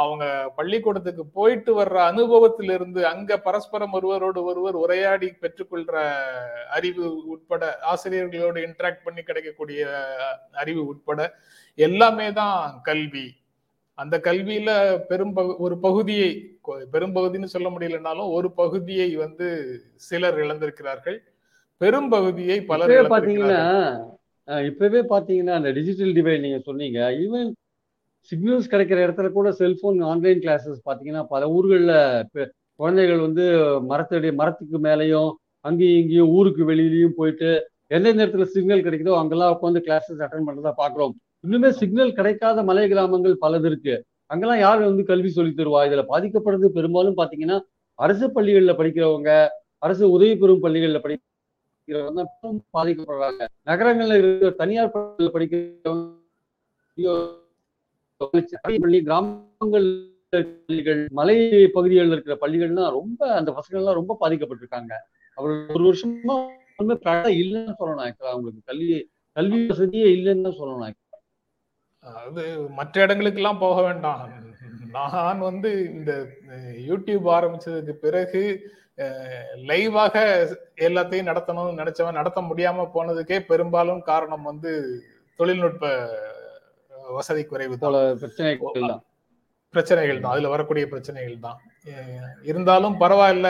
அவங்க 0.00 0.24
பள்ளிக்கூடத்துக்கு 0.58 1.24
போயிட்டு 1.38 1.72
வர்ற 1.78 1.96
அனுபவத்திலிருந்து 2.10 3.00
அங்க 3.10 3.38
பரஸ்பரம் 3.46 3.94
ஒருவரோடு 3.98 4.40
ஒருவர் 4.50 4.76
உரையாடி 4.82 5.28
பெற்றுக்கொள்ற 5.42 5.94
அறிவு 6.76 7.04
உட்பட 7.34 7.62
ஆசிரியர்களோடு 7.92 8.64
இன்டராக்ட் 8.66 9.06
பண்ணி 9.06 9.22
கிடைக்கக்கூடிய 9.22 9.80
அறிவு 10.62 10.82
உட்பட 10.92 11.20
எல்லாமே 11.78 12.28
தான் 12.40 12.58
கல்வி. 12.88 13.26
அந்த 13.98 14.16
கல்வியில 14.28 14.70
பெரும் 15.10 15.34
ஒரு 15.66 15.76
பகுதியை 15.86 16.30
பெரும்பகுதின்னு 16.94 17.52
சொல்ல 17.54 17.68
முடியலனாலும் 17.74 18.32
ஒரு 18.38 18.48
பகுதியை 18.62 19.08
வந்து 19.24 19.46
சிலர் 20.08 20.38
இழந்திருக்கிறார்கள். 20.44 21.18
பெரும் 21.80 22.10
பகுதியை 22.16 22.58
பலர் 22.70 22.92
பாத்தீங்கன்னா 23.14 23.62
இப்பவே 24.70 25.00
பாத்தீங்கன்னா 25.12 25.54
அந்த 25.60 25.70
டிஜிட்டல் 25.78 26.12
டிவைட் 26.18 26.44
நீங்க 26.44 26.60
சொன்னீங்க. 26.68 26.98
ஈவன் 27.22 27.48
சிக்னல்ஸ் 28.32 28.72
கிடைக்கிற 28.72 28.98
இடத்துல 29.06 29.28
கூட 29.36 29.48
செல்போன் 29.60 29.98
ஆன்லைன் 30.12 30.42
கிளாஸஸ் 30.44 30.80
பார்த்தீங்கன்னா 30.88 31.22
பல 31.32 31.48
ஊர்களில் 31.56 31.96
குழந்தைகள் 32.80 33.20
வந்து 33.26 33.44
மரத்தடி 33.90 34.30
மரத்துக்கு 34.40 34.78
மேலேயும் 34.86 35.30
அங்கேயும் 35.64 36.00
இங்கேயும் 36.00 36.32
ஊருக்கு 36.38 36.62
வெளியிலையும் 36.70 37.16
போயிட்டு 37.20 37.50
எந்தெந்த 37.96 38.24
இடத்துல 38.24 38.46
சிக்னல் 38.54 38.84
கிடைக்குதோ 38.86 39.14
அங்கெல்லாம் 39.20 39.54
உட்காந்து 39.54 39.80
கிளாஸஸ் 39.86 40.22
அட்டன் 40.26 40.46
பண்ணுறதா 40.48 40.72
பார்க்குறோம் 40.82 41.14
இன்னுமே 41.44 41.70
சிக்னல் 41.80 42.16
கிடைக்காத 42.18 42.62
மலை 42.68 42.84
கிராமங்கள் 42.92 43.34
பலது 43.44 43.66
இருக்கு. 43.70 43.94
அங்கெல்லாம் 44.32 44.62
யார் 44.64 44.80
வந்து 44.88 45.02
கல்வி 45.10 45.30
சொல்லி 45.36 45.52
தருவா? 45.58 45.80
இதில் 45.88 46.10
பாதிக்கப்படுறது 46.12 46.68
பெரும்பாலும் 46.78 47.18
பார்த்தீங்கன்னா 47.18 47.58
அரசு 47.98 48.26
பள்ளிகளில் 48.36 48.78
படிக்கிறவங்க 48.80 49.30
அரசு 49.86 50.04
உதவி 50.16 50.34
பெறும் 50.42 50.62
பள்ளிகளில் 50.64 51.02
படிக்கிறவங்க 51.04 52.22
பாதிக்கப்படுறாங்க. 52.76 53.42
நகரங்களில் 53.70 54.18
இருக்கிற 54.20 54.50
தனியார் 54.62 54.94
பள்ளிகளில் 54.94 55.34
படிக்கிறவங்க 55.36 56.04
பள்ளி 58.20 58.98
கிராமங்கள் 59.08 59.88
பள்ளிகள் 60.32 61.00
மலை 61.18 61.36
பகுதிகளில் 61.74 62.14
இருக்கிற 62.14 62.34
பள்ளிகள்லாம் 62.40 62.94
ரொம்ப 62.98 63.20
அந்த 63.38 63.50
பசங்கள்லாம் 63.58 63.98
ரொம்ப 64.00 64.16
பாதிக்கப்பட்டிருக்காங்க. 64.22 64.92
அவர் 65.38 65.52
ஒரு 65.74 65.84
வருஷமா 65.88 66.36
இல்லைன்னு 67.40 67.74
சொல்லணும் 67.80 68.04
அவங்களுக்கு. 68.32 68.62
கல்வி 68.70 68.88
கல்வி 69.36 69.58
வசதியே 69.66 70.08
இல்லைன்னு 70.16 70.46
தான் 70.48 70.58
சொல்லணும் 70.60 71.02
அது 72.24 72.42
மற்ற 72.78 72.94
இடங்களுக்கு 73.04 73.40
எல்லாம் 73.40 73.62
போக 73.64 73.76
வேண்டாம். 73.82 74.20
நான் 74.96 75.40
வந்து 75.48 75.70
இந்த 75.92 76.12
யூடியூப் 76.88 77.26
ஆரம்பிச்சதுக்கு 77.36 77.94
பிறகு 78.04 78.42
லைவாக 79.70 80.14
எல்லாத்தையும் 80.86 81.28
நடத்தணும்னு 81.30 81.80
நினைச்சவன் 81.80 82.18
நடத்த 82.20 82.40
முடியாம 82.40 82.86
போனதுக்கே 82.94 83.38
பெரும்பாலும் 83.50 84.02
காரணம் 84.10 84.46
வந்து 84.50 84.72
தொழில்நுட்ப 85.38 85.84
வசதி 87.06 87.44
குறைவு 87.44 87.76
பிரச்சனைகள் 88.20 88.90
தான் 88.90 89.04
பிரச்சனைகள் 89.74 90.20
தான் 90.20 90.32
அதுல 90.32 90.48
வரக்கூடிய 90.48 90.84
பிரச்சனைகள் 90.86 91.38
தான் 91.38 91.58
இருந்தாலும் 92.44 92.96
பரவாயில்ல 92.96 93.48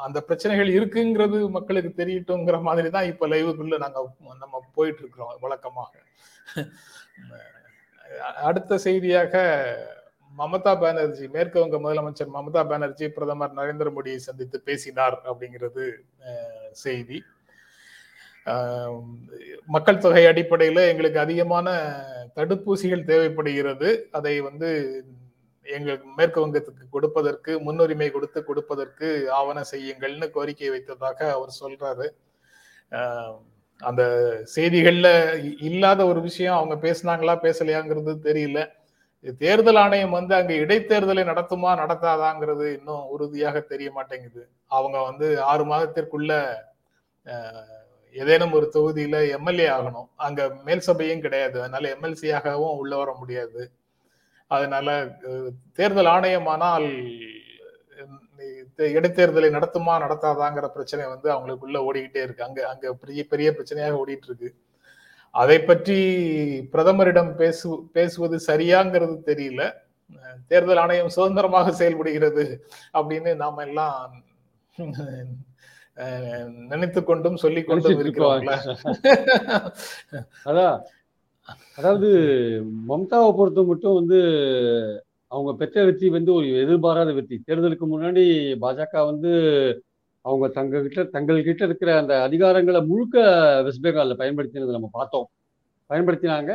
அந்த 0.00 0.18
பிரச்சனைகள் 0.20 0.70
இருக்குங்கிறது 0.74 1.38
மக்களுக்கு 1.50 1.92
தெரியட்டுங்கிற 1.92 2.58
மாதிரி 2.60 2.88
தான் 2.88 3.04
இப்ப 3.04 3.28
லைவுக்குள்ள 3.28 3.78
நாங்க 3.78 4.02
நம்ம 4.38 4.62
போயிட்டு 4.74 5.02
இருக்கிறோம் 5.02 5.32
வழக்கமாக 5.40 5.92
அடுத்த 8.42 8.78
செய்தியாக 8.78 9.34
மமதா 10.32 10.72
பானர்ஜி 10.74 11.26
மேற்கு 11.28 11.58
வங்க 11.60 11.76
முதலமைச்சர் 11.78 12.28
மமதா 12.28 12.62
பானர்ஜி 12.62 13.06
பிரதமர் 13.08 13.56
நரேந்திர 13.58 13.90
மோடியை 13.90 14.18
சந்தித்து 14.18 14.58
பேசினார் 14.60 15.16
அப்படிங்கிறது 15.24 15.84
செய்தி. 16.74 17.18
மக்கள் 19.74 20.02
தொகை 20.04 20.24
அடிப்படையில் 20.30 20.82
எங்களுக்கு 20.90 21.18
அதிகமான 21.24 21.68
தடுப்பூசிகள் 22.36 23.08
தேவைப்படுகிறது. 23.10 23.88
அதை 24.18 24.34
வந்து 24.48 24.68
எங்கள் 25.66 25.98
மேற்கு 26.18 26.38
வங்கத்துக்கு 26.42 26.84
கொடுப்பதற்கு 26.94 27.52
முன்னுரிமை 27.66 28.08
கொடுத்து 28.14 28.40
கொடுப்பதற்கு 28.44 29.08
ஆவண 29.38 29.58
செய்யுங்கள்னு 29.72 30.28
கோரிக்கை 30.36 30.70
வைத்ததாக 30.74 31.18
அவர் 31.36 31.52
சொல்றாரு. 31.62 32.06
அந்த 33.80 34.02
செய்திகள்ல 34.54 35.08
இல்லாத 35.68 36.00
ஒரு 36.10 36.20
விஷயம் 36.28 36.58
அவங்க 36.58 36.76
பேசினாங்களா 36.86 37.34
பேசலையாங்கிறது 37.46 38.14
தெரியல. 38.28 38.60
தேர்தல் 39.42 39.80
ஆணையம் 39.82 40.16
வந்து 40.18 40.34
அங்க 40.38 40.52
இடைத்தேர்தலை 40.64 41.22
நடத்துமா 41.30 41.70
நடத்தாதாங்கிறது 41.82 42.66
இன்னும் 42.78 43.04
உறுதியாக 43.14 43.60
தெரிய 43.72 43.88
மாட்டேங்குது. 43.96 44.42
அவங்க 44.76 44.96
வந்து 45.08 45.28
ஆறு 45.50 45.64
மாதத்திற்குள்ள 45.72 46.32
ஏதேனும் 48.14 48.54
ஒரு 48.58 48.66
தொகுதியில 48.74 49.16
எம்எல்ஏ 49.36 49.68
ஆகணும். 49.68 50.08
அங்க 50.26 50.48
மேல் 50.66 50.86
சபையும் 50.88 51.24
கிடையாது. 51.26 51.56
அதனால 51.62 51.90
எம்எல்சியாகவும் 51.94 52.78
உள்ள 52.82 52.92
வர 52.96 53.10
முடியாது. 53.18 53.62
அதனால 54.50 54.88
தேர்தல் 55.78 56.12
ஆணையமானால் 56.14 56.88
இடைத்தேர்தலை 58.98 59.48
நடத்துமா 59.56 59.94
நடத்தாதாங்கிற 60.04 60.66
பிரச்சனை 60.74 61.04
வந்து 61.06 61.28
அவங்களுக்குள்ள 61.34 61.78
ஓடிக்கிட்டே 61.88 62.22
இருக்கு. 62.26 62.46
அங்க 62.48 62.60
அங்க 62.68 62.92
பெரிய 63.02 63.22
பெரிய 63.26 63.50
பிரச்சனையாக 63.56 64.00
ஓடிட்டு 64.02 64.28
இருக்கு 64.30 64.50
அதை 65.34 65.58
பற்றி 65.60 65.98
பிரதமரிடம் 66.72 67.30
பேசு 67.34 67.68
பேசுவது 67.92 68.36
சரியாங்கிறது 68.46 69.16
தெரியல. 69.30 69.62
தேர்தல் 70.48 70.80
ஆணையம் 70.82 71.14
சுதந்திரமாக 71.16 71.72
செயல்படுகிறது 71.72 72.44
அப்படின்னு 72.98 73.30
நாம 73.42 73.62
எல்லாம் 73.68 74.14
நினைத்து 76.70 77.00
கொண்டும் 77.04 77.36
சொல்லிக் 77.36 77.68
கொண்டும் 77.68 78.00
இருக்கிறோம்ல 78.02 78.54
அதான். 80.48 80.78
அதாவது 81.76 82.08
மம்தாவை 82.88 83.30
பொறுத்த 83.36 83.62
மட்டும் 83.62 83.94
வந்து 83.94 84.18
அவங்க 85.32 85.50
பெற்ற 85.54 85.84
வெற்றி 85.84 86.08
வந்து 86.08 86.30
ஒரு 86.34 86.46
எதிர்பாராத 86.62 87.12
வெற்றி. 87.12 87.36
தேர்தலுக்கு 87.46 87.86
முன்னாடி 87.94 88.24
பாஜக 88.60 89.04
வந்து 89.04 89.32
அவங்க 90.24 90.46
தங்க 90.48 90.80
கிட்ட 90.82 91.04
தங்கள் 91.04 91.42
கிட்ட 91.42 91.64
இருக்கிற 91.64 91.90
அந்த 91.98 92.14
அதிகாரங்களை 92.22 92.80
முழுக்க 92.86 93.16
வெஸ்ட் 93.62 93.84
பெங்கால்ல 93.86 94.16
பயன்படுத்தினதை 94.18 94.72
நம்ம 94.76 94.90
பார்த்தோம். 94.92 95.26
பயன்படுத்தினாங்க. 95.90 96.52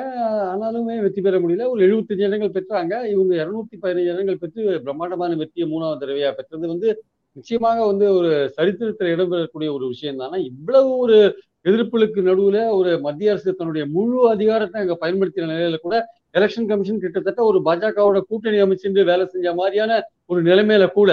ஆனாலுமே 0.53 0.95
வெற்றி 1.01 1.21
பெற 1.21 1.37
முடியல. 1.39 1.67
ஒரு 1.69 1.81
எழுபத்தஞ்சு 1.87 2.27
இடங்கள் 2.29 2.55
பெற்றாங்க. 2.57 2.93
இவங்க 3.13 3.33
இருநூத்தி 3.43 3.77
பதினஞ்சு 3.83 4.13
இடங்கள் 4.13 4.37
பெற்று 4.37 4.63
பிரம்மாண்டமான 4.81 5.35
வெற்றியை 5.35 5.67
மூணாவது 5.71 6.01
தடவையா 6.03 6.31
பெற்றது 6.31 6.67
வந்து 6.67 6.89
நிச்சயமாக 7.35 7.79
வந்து 7.91 8.05
ஒரு 8.17 8.31
சரித்திரத்தில் 8.57 9.13
இடம்பெறக்கூடிய 9.13 9.69
ஒரு 9.77 9.85
விஷயம் 9.87 10.21
தானே 10.23 10.37
இவ்வளவு 10.49 10.89
ஒரு 11.03 11.17
எதிர்ப்புகளுக்கு 11.65 12.21
நடுவுல 12.29 12.57
ஒரு 12.79 12.91
மத்திய 13.05 13.31
அரசு 13.33 13.51
தன்னுடைய 13.59 13.83
முழு 13.95 14.17
அதிகாரத்தை 14.35 14.79
அங்க 14.81 14.95
பயன்படுத்தின 15.03 15.49
நிலையில 15.51 15.77
கூட 15.85 15.95
எலெக்ஷன் 16.33 16.67
கமிஷன் 16.71 17.01
கிட்டத்தட்ட 17.03 17.41
ஒரு 17.51 17.59
பாஜகவோட 17.67 18.19
கூட்டணி 18.29 18.59
அமைச்சு 18.65 19.05
வேலை 19.11 19.25
செஞ்ச 19.33 19.47
மாதிரியான 19.61 20.01
ஒரு 20.31 20.41
நிலைமையில 20.49 20.85
கூட 20.99 21.11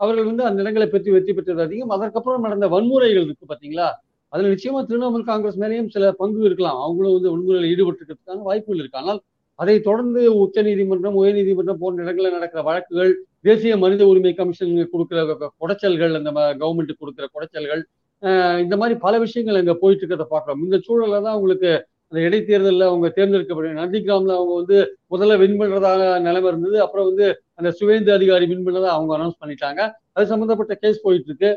அவர்கள் 0.00 0.28
வந்து 0.30 0.44
அந்த 0.48 0.58
இடங்களை 0.62 0.86
பற்றி 0.88 1.10
வெற்றி 1.14 1.32
பெற்றது 1.34 1.62
அதிகம். 1.66 1.92
அதற்கப்புறம் 1.96 2.44
நடந்த 2.46 2.66
வன்முறைகள் 2.74 3.26
இருக்கு 3.26 3.46
பாத்தீங்களா? 3.52 3.88
அதுல 4.32 4.48
நிச்சயமா 4.54 4.80
திரிணாமுல் 4.88 5.26
காங்கிரஸ் 5.28 5.58
மேலேயும் 5.62 5.90
சில 5.94 6.04
பங்கு 6.22 6.40
இருக்கலாம். 6.48 6.78
அவங்களும் 6.84 7.14
வந்து 7.16 7.32
வன்முறையில் 7.34 7.68
ஈடுபட்டிருக்கிறதுக்கான 7.72 8.44
வாய்ப்புகள் 8.48 8.80
இருக்கு. 8.82 9.00
ஆனால் 9.02 9.20
அதை 9.62 9.76
தொடர்ந்து 9.88 10.20
உச்ச 10.42 10.62
நீதிமன்றம் 10.68 11.18
உயர்நீதிமன்றம் 11.22 11.80
போன்ற 11.82 12.04
இடங்களில் 12.04 12.36
நடக்கிற 12.36 12.60
வழக்குகள் 12.68 13.12
தேசிய 13.48 13.74
மனித 13.84 14.02
உரிமை 14.12 14.32
கமிஷன் 14.38 14.76
கொடுக்கிற 14.92 15.48
குடைச்சல்கள் 15.62 16.14
அந்த 16.20 16.30
கவர்மெண்ட் 16.62 17.00
கொடுக்கிற 17.02 17.26
குடைச்சல்கள் 17.34 17.82
இந்த 18.64 18.74
மாதிரி 18.80 18.94
பல 19.04 19.14
விஷயங்கள் 19.24 19.58
அங்கே 19.60 19.74
போயிட்டு 19.82 20.02
இருக்கிறத 20.02 20.26
பார்க்கலாம் 20.34 20.62
இந்த 20.66 20.76
சூழல்ல 20.86 21.16
தான் 21.26 21.36
உங்களுக்கு 21.38 21.70
அந்த 22.08 22.20
இடைத்தேர்தலில் 22.28 22.86
அவங்க 22.88 23.06
தேர்ந்தெடுக்கப்படும் 23.16 23.78
நந்திகிராமில் 23.80 24.34
அவங்க 24.38 24.54
வந்து 24.60 24.76
முதல்ல 25.12 25.36
வின் 25.42 25.56
பண்ணுறதாக 25.60 26.02
நிலைமை 26.26 26.48
இருந்தது. 26.50 26.76
அப்புறம் 26.84 27.06
வந்து 27.10 27.26
அந்த 27.58 27.70
சுவேந்து 27.78 28.10
அதிகாரி 28.16 28.46
வின் 28.50 28.64
பண்ணதை 28.66 28.88
அவங்க 28.96 29.12
அனௌன்ஸ் 29.16 29.40
பண்ணிட்டாங்க. 29.42 29.80
அது 30.16 30.30
சம்மந்தப்பட்ட 30.32 30.74
கேஸ் 30.82 31.04
போயிட்டு 31.06 31.28
இருக்கு 31.30 31.50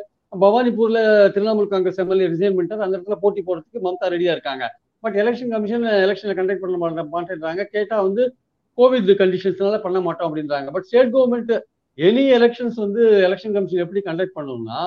பவானிப்பூர்ல 0.43 0.99
திரிணாமுல் 1.35 1.69
காங்கிரஸ் 1.73 2.01
எம்எல்ஏ 2.03 2.29
ரிசைன் 2.33 2.55
பண்ணிட்டார். 2.57 2.83
அந்த 2.85 2.95
இடத்துல 2.97 3.17
போட்டி 3.23 3.41
போடுறதுக்கு 3.47 3.85
மம்தா 3.87 4.07
ரெடியா 4.15 4.33
இருக்காங்க. 4.37 4.65
பட் 5.03 5.15
எலெக்ஷன் 5.21 5.51
கமிஷன் 5.53 5.85
எலெக்ஷனை 6.05 6.33
கண்டக்ட் 6.39 6.63
பண்ண 6.63 7.03
மாட்டேன்றாங்க. 7.15 7.63
கேட்டால் 7.75 8.05
வந்து 8.07 8.23
கோவிட் 8.77 9.11
கண்டிஷன்ஸ்னால 9.21 9.77
பண்ண 9.85 9.99
மாட்டோம் 10.01 10.27
அப்படின்றாங்க. 10.29 10.69
But 10.75 10.87
state 10.89 11.11
government 11.15 11.53
any 11.97 12.23
elections 12.37 12.75
வந்து 12.75 13.03
எலெக்ஷன் 13.27 13.53
கமிஷன் 13.57 13.83
எப்படி 13.85 14.01
கண்டக்ட் 14.09 14.37
பண்ணணும்னா 14.37 14.79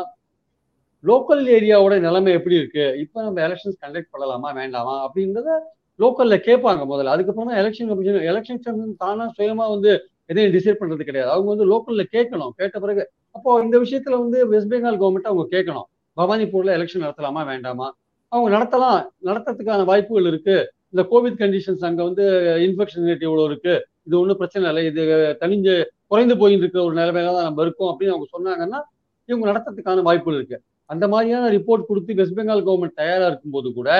லோக்கல் 1.05 1.43
ஏரியாவோட 1.57 1.95
நிலைமை 2.01 2.33
எப்படி 2.33 2.57
இருக்கு? 2.61 2.85
இப்போ 3.05 3.23
நம்ம 3.23 3.41
எலெக்ஷன்ஸ் 3.49 3.79
கண்டக்ட் 3.85 4.11
பண்ணலாமா 4.15 4.49
வேண்டாமா? 4.61 4.95
அப்படின்றத 5.07 5.51
லோக்கல்ல 5.99 6.37
கேட்பாங்க 6.49 6.83
முதல்ல. 6.93 7.15
அதுக்கப்புறம் 7.15 7.49
தான் 7.51 7.61
எலெக்ஷன் 7.63 7.89
கமிஷன் 7.89 8.27
எலெக்ஷன் 8.33 8.61
கமிஷன் 8.65 8.97
தானா 8.97 9.25
சுயமா 9.39 9.65
வந்து 9.75 9.91
எதையும் 10.27 10.53
டிசைட் 10.57 10.81
பண்றது 10.81 11.03
கிடையாது. 11.09 11.31
அவங்க 11.35 11.49
வந்து 11.55 11.67
லோக்கல்ல 11.73 12.03
கேட்கணும். 12.17 12.53
கேட்ட 12.61 12.77
பிறகு 12.81 13.03
அப்போ 13.37 13.51
இந்த 13.65 13.77
விஷயத்துல 13.79 14.19
வந்து 14.25 14.39
வெஸ்ட் 14.53 14.73
பெங்கால் 14.73 15.01
கவர்மெண்ட் 15.03 15.29
அவங்க 15.31 15.47
கேட்கணும். 15.57 15.89
பவானிபூர்ல 16.17 16.71
எலெக்ஷன் 16.79 17.05
நடத்தலாமா 17.07 17.43
வேண்டாமா? 17.53 17.89
அவங்க 18.33 18.49
நடத்தலாம். 18.57 19.01
நடத்துறதுக்கான 19.29 19.85
வாய்ப்புகள் 19.91 20.29
இருக்கு. 20.31 20.57
இந்த 20.93 21.03
கோவிட் 21.13 21.39
கண்டிஷன்ஸ் 21.43 21.85
அங்க 21.89 22.01
வந்து 22.09 22.25
இன்ஃபெக்ஷன் 22.67 23.07
ரேட் 23.09 23.27
எவ்வளவு 23.29 23.49
இருக்கு? 23.51 23.75
இது 24.07 24.15
ஒன்றும் 24.21 24.41
பிரச்சனை 24.41 24.65
இல்லை. 24.71 24.83
இது 24.91 25.03
தனிஞ்சு 25.43 25.75
குறைந்து 26.13 26.35
போயிட்டு 26.41 26.65
இருக்கிற 26.65 26.83
ஒரு 26.89 26.95
நிலைமையில 27.01 27.35
தான் 27.37 27.49
நம்ம 27.49 27.63
இருக்கோம் 27.67 27.91
அப்படின்னு 27.93 28.15
அவங்க 28.15 28.29
சொன்னாங்கன்னா 28.37 28.81
இவங்க 29.29 29.45
நடத்துறதுக்கான 29.51 30.05
வாய்ப்புகள் 30.09 30.39
இருக்கு. 30.41 30.59
அந்த 30.91 31.05
மாதிரியான 31.13 31.51
ரிப்போர்ட் 31.57 31.89
கொடுத்து 31.91 32.17
வெஸ்ட் 32.21 32.37
பெங்கால் 32.39 32.65
கவர்மெண்ட் 32.69 33.01
தயாரா 33.03 33.27
இருக்கும்போது 33.31 33.69
கூட 33.79 33.91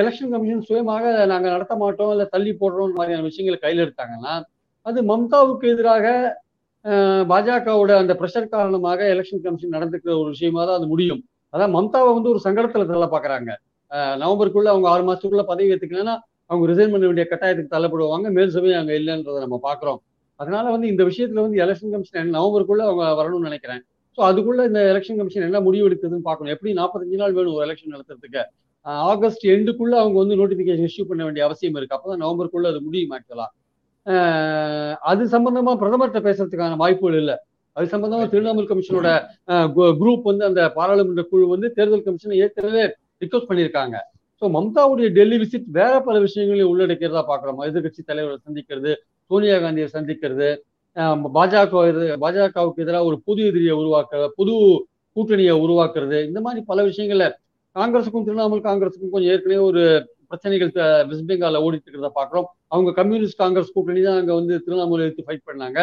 எலெக்ஷன் 0.00 0.32
கமிஷன் 0.32 0.66
சுயமாக 0.68 1.04
நாங்க 1.32 1.46
நடத்த 1.54 1.74
மாட்டோம் 1.82 2.10
இல்லை 2.14 2.26
தள்ளி 2.34 2.52
போடுறோம் 2.62 2.96
மாதிரியான 2.98 3.26
விஷயங்களை 3.28 3.58
கையில் 3.60 3.84
எடுத்தாங்கன்னா 3.84 4.34
அது 4.86 4.98
மம்தாவுக்கு 5.10 5.66
எதிராக 5.74 6.06
பாஜகவோட 7.30 7.92
அந்த 8.02 8.12
ப்ரெஷர் 8.20 8.52
காரணமாக 8.54 9.00
எலெக்ஷன் 9.14 9.44
கமிஷன் 9.44 9.76
நடந்துக்கிற 9.76 10.12
ஒரு 10.22 10.28
விஷயமா 10.34 10.62
தான் 10.68 10.78
அது 10.80 10.88
முடியும். 10.92 11.22
அதான் 11.54 11.72
மம்தாவை 11.76 12.10
வந்து 12.16 12.30
ஒரு 12.34 12.40
சங்கடத்துல 12.46 12.86
தள்ள 12.90 13.06
பாக்குறாங்க. 13.14 13.50
நவம்பருக்குள்ள 14.22 14.68
அவங்க 14.74 14.86
ஆறு 14.94 15.02
மாசத்துக்குள்ள 15.08 15.44
பதவி 15.50 15.70
ஏத்துக்கலன்னா 15.74 16.14
அவங்க 16.50 16.64
ரிசைன் 16.70 16.92
பண்ண 16.94 17.04
வேண்டிய 17.08 17.24
கட்டாயத்துக்கு 17.30 17.74
தள்ளப்படுவாங்க. 17.74 18.26
மேல் 18.38 18.54
சபையும் 18.56 18.80
அங்க 18.80 18.92
இல்லைன்றதை 19.00 19.40
நம்ம 19.44 19.58
பாக்குறோம். 19.68 20.00
அதனால 20.40 20.64
வந்து 20.74 20.86
இந்த 20.92 21.02
விஷயத்துல 21.10 21.42
வந்து 21.46 21.58
எலெக்ஷன் 21.64 21.92
கமிஷன் 21.94 22.32
நவம்பருக்குள்ள 22.36 22.82
அவங்க 22.88 23.04
வரணும்னு 23.20 23.48
நினைக்கிறேன். 23.50 23.82
ஸோ 24.18 24.20
அதுக்குள்ள 24.30 24.62
இந்த 24.70 24.80
எலெக்ஷன் 24.92 25.18
கமிஷன் 25.20 25.46
என்ன 25.48 25.58
முடிவு 25.66 25.86
எடுக்குதுன்னு 25.88 26.26
பார்க்கணும் 26.28 26.54
எப்படி 26.54 26.72
நாற்பத்தஞ்சு 26.80 27.20
நாள் 27.22 27.36
வேணும் 27.36 27.54
ஒரு 27.58 27.64
எலெக்ஷன் 27.68 27.94
நடத்துறதுக்கு? 27.94 28.42
ஆகஸ்ட் 29.10 29.44
எண்டுக்குள்ள 29.54 29.94
அவங்க 30.02 30.16
வந்து 30.22 30.38
நோட்டிபிகேஷன் 30.40 30.88
இஷ்யூ 30.90 31.04
பண்ண 31.10 31.22
வேண்டிய 31.26 31.42
அவசியம் 31.48 31.76
இருக்கு. 31.78 31.96
அப்பதான் 31.98 32.22
நவம்பருக்குள்ள 32.24 32.68
அது 32.72 32.80
முடியும் 32.86 33.14
ஆக்சுவலா 33.16 33.48
அது 35.10 35.22
சம்பந்தமா 35.34 35.72
பிரதமர்கிட்ட 35.82 36.20
பேசுறதுக்கான 36.28 36.78
வாய்ப்புகள் 36.80 37.18
இல்லை. 37.22 37.36
அது 37.76 37.86
சம்பந்தமா 37.92 38.24
திரிணாமுல் 38.32 38.68
கமிஷனோட 38.70 39.08
குரூப் 40.00 40.26
வந்து 40.30 40.44
அந்த 40.48 40.62
பாராளுமன்ற 40.78 41.22
குழு 41.30 41.44
வந்து 41.52 41.68
தேர்தல் 41.78 42.04
கமிஷனை 42.06 42.38
ஏற்கனவே 42.44 42.82
ரிக்வஸ்ட் 43.22 43.50
பண்ணியிருக்காங்க. 43.50 43.96
ஸோ 44.42 44.46
மம்தாவுடைய 44.56 45.08
டெல்லி 45.18 45.36
விசிட் 45.42 45.66
வேற 45.78 45.94
பல 46.06 46.16
விஷயங்களையும் 46.26 46.70
உள்ளடக்கிறதா 46.72 47.22
பார்க்குறோம். 47.30 47.60
எதிர்கட்சி 47.68 48.02
தலைவரை 48.10 48.38
சந்திக்கிறது 48.46 48.92
சோனியா 49.30 49.56
காந்தியை 49.64 49.88
சந்திக்கிறது 49.96 50.48
பாஜக 51.36 51.82
பாஜகவுக்கு 52.24 52.82
எதிராக 52.84 53.04
ஒரு 53.10 53.16
புது 53.26 53.42
எதிரியை 53.50 53.74
உருவாக்க 53.82 54.28
புது 54.38 54.54
கூட்டணியை 55.16 55.54
உருவாக்குறது 55.64 56.18
இந்த 56.28 56.40
மாதிரி 56.46 56.60
பல 56.70 56.82
விஷயங்களை 56.90 57.28
காங்கிரஸுக்கும் 57.76 58.26
திரிணாமுல் 58.26 58.66
காங்கிரஸுக்கும் 58.68 59.14
கொஞ்சம் 59.14 59.32
ஏற்கனவே 59.34 59.62
ஒரு 59.70 59.82
பிரச்சனைகள் 60.32 60.72
வெஸ்ட் 61.10 61.28
பெங்கால 61.30 61.60
ஓடிட்டு 61.66 61.86
இருக்கிறத 61.86 62.10
பாக்குறோம். 62.18 62.46
அவங்க 62.74 62.90
கம்யூனிஸ்ட் 63.00 63.40
காங்கிரஸ் 63.42 63.74
கூட்டணி 63.76 64.02
தான் 64.08 64.18
அங்க 64.22 64.32
வந்து 64.40 64.54
திரிணாமுல் 64.66 65.04
எடுத்து 65.06 65.26
ஃபைட் 65.28 65.46
பண்ணாங்க. 65.50 65.78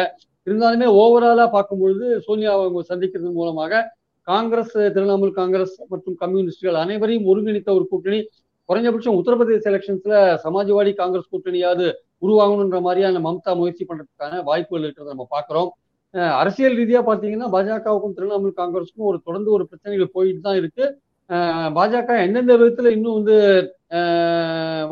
இருந்தாலுமே 0.46 0.86
ஓவராலா 1.00 1.46
பார்க்கும்பொழுது 1.56 2.06
சோனியா 2.26 2.52
அவங்க 2.58 2.82
சந்திக்கிறது 2.92 3.32
மூலமாக 3.40 3.82
காங்கிரஸ் 4.28 4.76
திரிணாமுல் 4.94 5.34
காங்கிரஸ் 5.40 5.76
மற்றும் 5.92 6.16
கம்யூனிஸ்டுகள் 6.22 6.78
அனைவரையும் 6.84 7.28
ஒருங்கிணைத்த 7.30 7.70
ஒரு 7.78 7.84
கூட்டணி. 7.92 8.20
குறைஞ்சபட்சம் 8.68 9.18
உத்தரப்பிரதேச 9.20 9.64
எலெக்ஷன்ஸ்ல 9.70 10.16
சமாஜ்வாடி 10.42 10.90
காங்கிரஸ் 11.00 11.30
கூட்டணியாவது 11.34 11.86
உருவாகணுன்ற 12.24 12.78
மாதிரியான 12.86 13.20
மம்தா 13.26 13.52
முயற்சி 13.60 13.84
பண்றதுக்கான 13.88 14.42
வாய்ப்புகள் 14.48 14.84
இருக்கிறத 14.86 15.12
நம்ம 15.14 15.26
பாக்குறோம். 15.36 15.70
அரசியல் 16.40 16.76
ரீதியா 16.80 17.00
பாத்தீங்கன்னா 17.08 17.48
பாஜகவுக்கும் 17.54 18.14
திரிணாமுல் 18.16 18.54
காங்கிரஸுக்கும் 18.60 19.08
ஒரு 19.10 19.18
தொடர்ந்து 19.26 19.50
ஒரு 19.56 19.64
பிரச்சனைகள் 19.70 20.14
போயிட்டு 20.16 20.40
தான் 20.46 20.58
இருக்கு. 20.60 20.84
பாஜக 21.76 22.10
எந்தெந்த 22.24 22.52
விதத்துல 22.60 22.90
இன்னும் 22.96 23.18
வந்து 23.18 23.36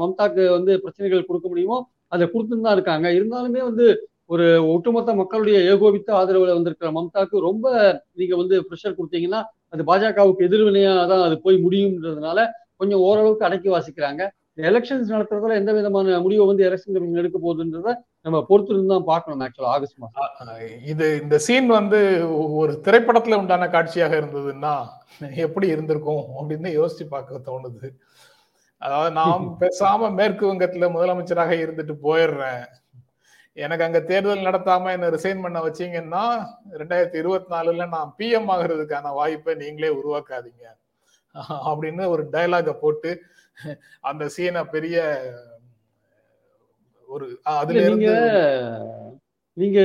மம்தாக்கு 0.01 0.43
வந்து 0.57 0.73
பிரச்சனைகள் 0.85 1.29
கொடுக்க 1.29 1.47
முடியுமோ 1.49 1.79
அதை 2.15 2.25
கொடுத்துன்னு 2.27 2.67
தான் 2.67 2.77
இருக்காங்க. 2.79 3.07
இருந்தாலுமே 3.19 3.61
வந்து 3.71 3.87
ஒரு 4.35 4.47
ஒட்டுமொத்த 4.75 5.11
மக்களுடைய 5.21 5.59
ஏகோபித்த 5.73 6.11
ஆதரவுல 6.21 6.57
வந்திருக்கிற 6.57 6.89
மம்தாக்கு 6.99 7.37
ரொம்ப 7.49 7.67
நீங்க 8.21 8.35
வந்து 8.37 8.57
ப்ரெஷர் 8.69 8.99
கொடுத்தீங்கன்னா 8.99 9.41
அது 9.75 9.83
பாஜகவுக்கு 9.91 10.47
எதிர்வினையா 10.49 10.93
தான் 11.13 11.25
அது 11.29 11.37
போய் 11.47 11.59
முடியும்ன்றதுனால 11.65 12.41
கொஞ்சம் 12.81 13.03
ஓரளவுக்கு 13.07 13.47
அடக்கி 13.49 13.69
வாசிக்கிறாங்க. 13.75 14.23
எலெக்ஷன்ஸ் 14.69 15.13
நடத்துறதுல 15.15 15.57
எந்த 15.61 15.73
விதமான 15.77 16.19
முடிவை 16.25 16.45
வந்து 16.51 16.65
எலெக்ஷன் 16.69 16.95
கமிஷன் 16.95 17.21
எடுக்க 17.23 17.39
போகுதுன்றத 17.45 17.91
நம்ம 18.27 18.39
பொறுத்து 18.51 18.73
இருந்து 18.73 18.93
தான் 18.95 19.09
பார்க்கணும் 19.11 19.45
ஆக்சுவலா 19.47 19.73
ஆகஸ்ட் 19.77 20.01
மாசம். 20.03 20.27
இது 20.93 21.07
இந்த 21.23 21.37
சீன் 21.47 21.69
வந்து 21.79 22.01
ஒரு 22.61 22.73
திரைப்படத்துல 22.87 23.39
உண்டான 23.43 23.69
காட்சியாக 23.75 24.15
இருந்ததுன்னா 24.21 24.75
எப்படி 25.47 25.69
இருந்திருக்கும் 25.75 26.25
அப்படின்னு 26.39 26.71
யோசிச்சு 26.81 27.07
பார்க்க 27.15 27.47
தோணுது. 27.51 27.89
அதாவது 28.83 29.11
நான் 29.21 29.45
பேசாம 29.63 30.11
மேற்கு 30.19 30.45
வங்கத்துல 30.51 30.89
முதலமைச்சராக 30.97 31.55
இருந்துட்டு 31.65 31.95
போயிடுறேன். 32.07 32.63
எனக்கு 33.57 33.87
அங்க 33.87 34.01
தேர்தல் 34.11 34.47
நடத்தாம 34.49 34.91
என்ன 34.97 35.07
ரிசைன் 35.17 35.43
பண்ண 35.45 35.59
வச்சீங்கன்னா 35.67 36.25
ரெண்டாயிரத்தி 36.81 37.19
இருபத்தி 37.23 37.51
நாலுல 37.55 37.87
நான் 37.97 38.13
பிஎம் 38.19 38.51
ஆகிறதுக்கான 38.55 39.13
வாய்ப்பை 39.21 39.55
நீங்களே 39.63 39.91
உருவாக்காதீங்க. 40.01 40.65
அப்படின்னு 41.69 42.05
ஒரு 42.15 42.25
டயலாக 42.35 42.73
போட்டு 42.83 43.11
அந்த 44.01 44.25
சீனை 44.37 44.63
பெரிய 44.75 44.97
ஒரு 47.09 47.27
அதுல 47.53 47.81
நீங்க 47.81 47.89
இருந்து 47.89 48.17
நீங்க 49.57 49.81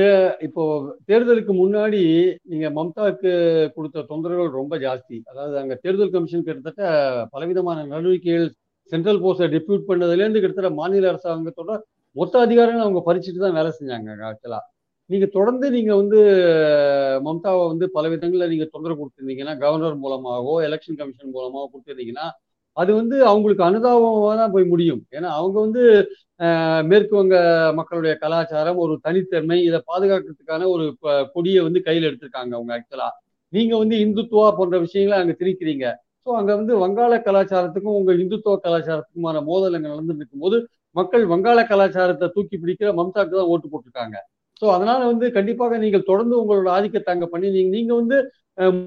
இப்போ 0.46 0.62
தேர்தலுக்கு 1.08 1.52
முன்னாடி 1.52 2.02
நீங்க 2.42 2.66
மம்தாவுக்கு 2.70 3.30
கொடுத்த 3.76 4.04
தொந்தரவுகள் 4.10 4.58
ரொம்ப 4.58 4.74
ஜாஸ்தி. 4.78 5.16
அதாவது 5.30 5.56
அங்க 5.58 5.74
தேர்தல் 5.84 6.12
கமிஷன் 6.12 6.44
கிட்டத்தட்ட 6.44 6.82
பலவிதமான 7.32 7.86
நடவடிக்கைகள் 7.86 8.46
சென்ட்ரல் 8.92 9.22
போஸ்டை 9.24 9.48
டிப்யூட் 9.54 9.88
பண்ணதுலேருந்து 9.88 10.42
கிட்டத்தட்ட 10.42 10.70
மாநில 10.80 11.10
அரசாங்கத்தோட 11.12 11.72
மொத்த 12.16 12.34
அதிகாரங்கள் 12.46 12.86
அவங்க 12.86 13.02
பறிச்சுட்டு 13.08 13.40
தான் 13.44 13.56
வேலை 13.58 13.70
செஞ்சாங்க 13.78 14.26
ஆக்சுவலா. 14.28 14.60
நீங்க 15.10 15.26
தொடர்ந்து 15.36 15.66
நீங்க 15.70 15.92
வந்து 15.96 16.18
மம்தாவை 17.26 17.64
வந்து 17.72 17.86
பல 17.96 18.04
விதங்களில் 18.12 18.52
நீங்க 18.52 18.66
தொந்தரவு 18.74 19.00
கொடுத்துருந்தீங்கன்னா 19.00 19.54
கவர்னர் 19.58 20.02
மூலமாகவோ 20.04 20.54
எலெக்ஷன் 20.68 20.98
கமிஷன் 21.00 21.34
மூலமாகவோ 21.36 21.66
கொடுத்துருந்தீங்கன்னா 21.72 22.26
அது 22.76 22.90
வந்து 23.00 23.16
அவங்களுக்கு 23.30 23.64
அனுதாபமாக 23.68 24.34
தான் 24.40 24.52
போய் 24.54 24.70
முடியும். 24.72 25.02
ஏன்னா 25.16 25.28
அவங்க 25.38 25.56
வந்து 25.66 25.82
மேற்கு 26.90 27.14
வங்க 27.20 27.36
மக்களுடைய 27.78 28.14
கலாச்சாரம் 28.22 28.78
ஒரு 28.84 28.94
தனித்தன்மை 29.06 29.58
இதை 29.68 29.78
பாதுகாக்கிறதுக்கான 29.90 30.68
ஒரு 30.74 30.86
கொடியை 31.34 31.60
வந்து 31.66 31.80
கையில் 31.88 32.08
எடுத்திருக்காங்க 32.08 32.52
அவங்க 32.58 32.72
ஆக்சுவலா. 32.76 33.08
நீங்க 33.52 33.74
வந்து 33.82 33.96
இந்துத்துவா 34.04 34.48
போன்ற 34.58 34.76
விஷயங்களை 34.86 35.18
அங்க 35.22 35.34
திணிக்கிறீங்க. 35.40 35.86
ஸோ 36.26 36.30
அங்க 36.40 36.52
வந்து 36.60 36.74
வங்காள 36.82 37.14
கலாச்சாரத்துக்கும் 37.26 37.96
உங்க 38.00 38.12
இந்துத்துவ 38.22 38.54
கலாச்சாரத்துக்குமான 38.66 39.42
மோதல் 39.50 39.76
அங்க 39.78 39.88
நடந்துட்டு 39.92 40.22
இருக்கும்போது 40.22 40.58
மக்கள் 40.96 41.24
வங்காள 41.32 41.60
கலாச்சாரத்தை 41.72 42.26
தூக்கி 42.36 42.56
பிடிக்கிற 42.62 42.88
மம்தாக்கு 43.00 43.34
தான் 43.38 43.50
ஓட்டு 43.52 43.66
போட்டிருக்காங்க. 43.72 44.16
ஸோ 44.62 44.66
அதனால 44.76 45.00
வந்து 45.12 45.26
கண்டிப்பாக 45.36 45.78
நீங்கள் 45.84 46.08
தொடர்ந்து 46.10 46.34
உங்களோட 46.40 46.68
ஆதிக்கத்தை 46.76 47.10
அங்க 47.14 47.26
பண்ணி 47.32 47.48
நீங்க 47.56 47.70
நீங்க 47.76 47.92
வந்து 48.00 48.16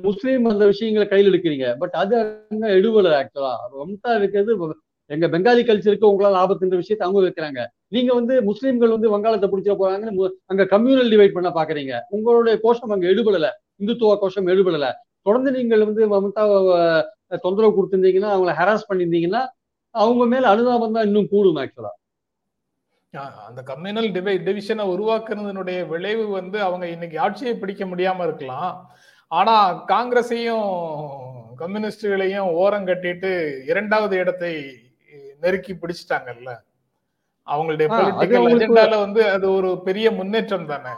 முஸ்லீம் 0.08 0.46
அந்த 0.52 0.64
விஷயங்களை 0.74 1.06
கையில் 1.08 1.30
எடுக்கிறீங்க. 1.32 1.68
பட் 1.82 1.96
அது 2.02 2.14
அங்க 2.52 2.68
எடுவல 2.80 3.08
ஆக்சுவலா 3.22 3.54
மம்தா 3.80 4.12
வைக்கிறது 4.24 4.54
எங்க 5.10 5.26
பெங்காலி 5.34 5.62
கல்ச்சருக்கு 5.68 6.10
உங்களால் 6.12 6.38
ஆபத்துன்ற 6.42 6.78
விஷயத்தை 6.82 7.04
அவங்க 7.06 7.20
வைக்கிறாங்க. 7.26 7.62
நீங்க 7.96 8.12
வந்து 8.20 8.34
முஸ்லீம்கள் 8.48 8.96
வந்து 8.96 9.12
வங்காளத்தை 9.14 9.48
பிடிச்சிட 9.52 9.76
போறாங்கன்னு 9.82 10.32
அங்க 10.52 10.64
கம்யூனல் 10.74 11.12
டிவைட் 11.14 11.36
பண்ண 11.38 11.50
பாக்குறீங்க. 11.58 11.94
உங்களுடைய 12.16 12.56
கோஷம் 12.66 12.94
அங்க 12.96 13.08
எடுபடல. 13.14 13.50
இந்துத்துவ 13.82 14.16
கோஷம் 14.24 14.50
எடுபடல. 14.54 14.88
தொடர்ந்து 15.28 15.52
நீங்கள் 15.58 15.86
வந்து 15.90 16.04
மம்தா 16.14 16.44
தொந்தரவு 17.46 17.76
கொடுத்துருந்தீங்கன்னா 17.78 18.34
அவங்கள 18.34 18.54
ஹராஸ் 18.60 18.90
பண்ணியிருந்தீங்கன்னா 18.90 19.42
அவங்க 19.96 20.24
மேல 20.34 20.46
அனுதாபம் 20.54 20.98
தான் 20.98 21.08
இன்னும் 21.10 21.32
கூடும் 21.34 21.60
ஆக்சுவலா 21.64 21.94
அந்த 23.48 23.62
கம்யூனல் 23.70 24.10
டிவை 24.16 24.34
டிவிஷனை 24.46 24.84
உருவாக்குறதுனுடைய 24.94 25.78
விளைவு 25.92 26.26
வந்து 26.40 26.58
அவங்க 26.68 26.86
இன்னைக்கு 26.96 27.18
ஆட்சியை 27.26 27.54
பிடிக்க 27.62 27.84
முடியாம 27.92 28.26
இருக்கலாம். 28.28 28.74
ஆனா 29.32 29.56
காங்கிரஸையும் 29.92 30.68
கம்யூனிஸ்டுகளையும் 31.62 32.50
ஓரம் 32.62 32.88
கட்டிட்டு 32.90 33.32
இரண்டாவது 33.72 34.16
இடத்தை 34.24 34.52
நெருக்கி 35.44 35.74
பிடிச்சிட்டாங்கல்ல? 35.74 36.52
அவங்களுடைய 37.48 37.88
பொலிட்டிக்கல் 37.94 38.48
அஜெண்டால 38.52 38.96
வந்து 39.06 39.22
அது 39.36 39.46
ஒரு 39.58 39.70
பெரிய 39.88 40.08
முன்னேற்றம் 40.20 40.70
தானே? 40.72 40.94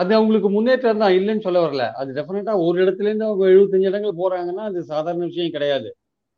அது 0.00 0.10
அவங்களுக்கு 0.18 0.48
முன்னேற்றம் 0.56 1.02
தான் 1.02 1.14
இல்லைன்னு 1.18 1.46
சொல்ல 1.46 1.60
வரல. 1.64 1.84
அது 2.00 2.10
டெஃபினட்டா 2.18 2.54
ஒரு 2.66 2.76
இடத்துல 2.84 3.08
இருந்து 3.10 3.28
அவங்க 3.28 3.44
எழுபத்தஞ்சு 3.52 3.90
இடங்கள் 3.90 4.20
போறாங்கன்னா 4.20 4.64
அது 4.70 4.80
சாதாரண 4.92 5.24
விஷயம் 5.30 5.54
கிடையாது. 5.56 5.88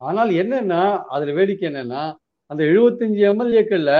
ஆனால் 0.00 0.30
என்னன்னா 0.42 0.82
அதுல 1.16 1.34
வேடிக்கை 1.38 1.66
என்னன்னா 1.70 2.02
அந்த 2.50 2.62
எழுபத்தஞ்சு 2.70 3.22
எம்எல்ஏக்கள்ல 3.32 3.92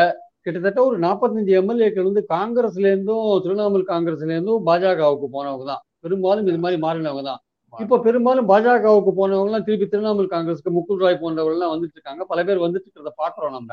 கிட்டத்தட்ட 0.47 0.81
ஒரு 0.89 0.97
நாற்பத்தஞ்சு 1.05 1.53
எம்எல்ஏக்கள் 1.61 2.09
வந்து 2.11 2.23
காங்கிரஸ்ல 2.35 2.91
இருந்தும் 2.93 3.29
திரிணாமுல் 3.45 3.91
காங்கிரஸ்ல 3.93 4.35
இருந்தும் 4.37 4.65
பாஜகவுக்கு 4.69 5.29
போனவங்க 5.37 5.67
தான். 5.73 5.83
பெரும்பாலும் 6.05 6.49
இது 6.51 6.61
மாதிரி 6.65 6.79
மாறினவங்க 6.87 7.25
தான் 7.31 7.41
இப்போ 7.75 7.97
பெரும்பாலும் 8.07 8.49
பாஜகவுக்கு 8.51 9.13
போனவங்க 9.19 9.51
எல்லாம் 9.51 9.67
திருப்பி 9.67 9.87
திரிணாமுல் 9.93 10.33
காங்கிரஸ்க்கு 10.33 10.75
முகுல் 10.77 11.03
ராய் 11.05 11.21
போன்றவங்க 11.23 11.55
எல்லாம் 11.57 11.73
வந்துட்டு 11.75 11.97
இருக்காங்க 11.99 12.23
பல 12.33 12.41
பேர் 12.49 12.65
வந்துட்டு 12.65 12.87
இருக்கிறத 12.87 13.13
பாக்குறோம் 13.23 13.55
நம்ம. 13.57 13.71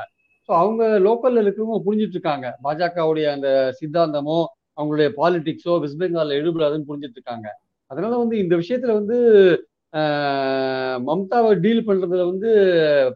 ஸோ 0.49 0.51
அவங்க 0.61 0.83
லோக்கல்ல 1.05 1.41
இருக்கிறவங்க 1.43 1.81
புரிஞ்சிட்டு 1.87 2.15
இருக்காங்க 2.17 2.47
பாஜகவுடைய 2.65 3.25
அந்த 3.35 3.49
சித்தாந்தமோ 3.79 4.37
அவங்களுடைய 4.77 5.09
பாலிடிக்ஸோ 5.19 5.73
வெஸ்ட் 5.83 6.01
பெங்கால்ல 6.01 6.37
எடுபடாதுன்னு 6.39 6.89
புரிஞ்சிட்டு 6.89 7.19
இருக்காங்க 7.19 7.47
அதனால 7.91 8.13
வந்து 8.23 8.35
இந்த 8.43 8.55
விஷயத்துல 8.61 8.93
வந்து 8.99 9.17
மம்தாவை 11.07 11.51
டீல் 11.63 11.87
பண்றதுல 11.87 12.25
வந்து 12.31 12.49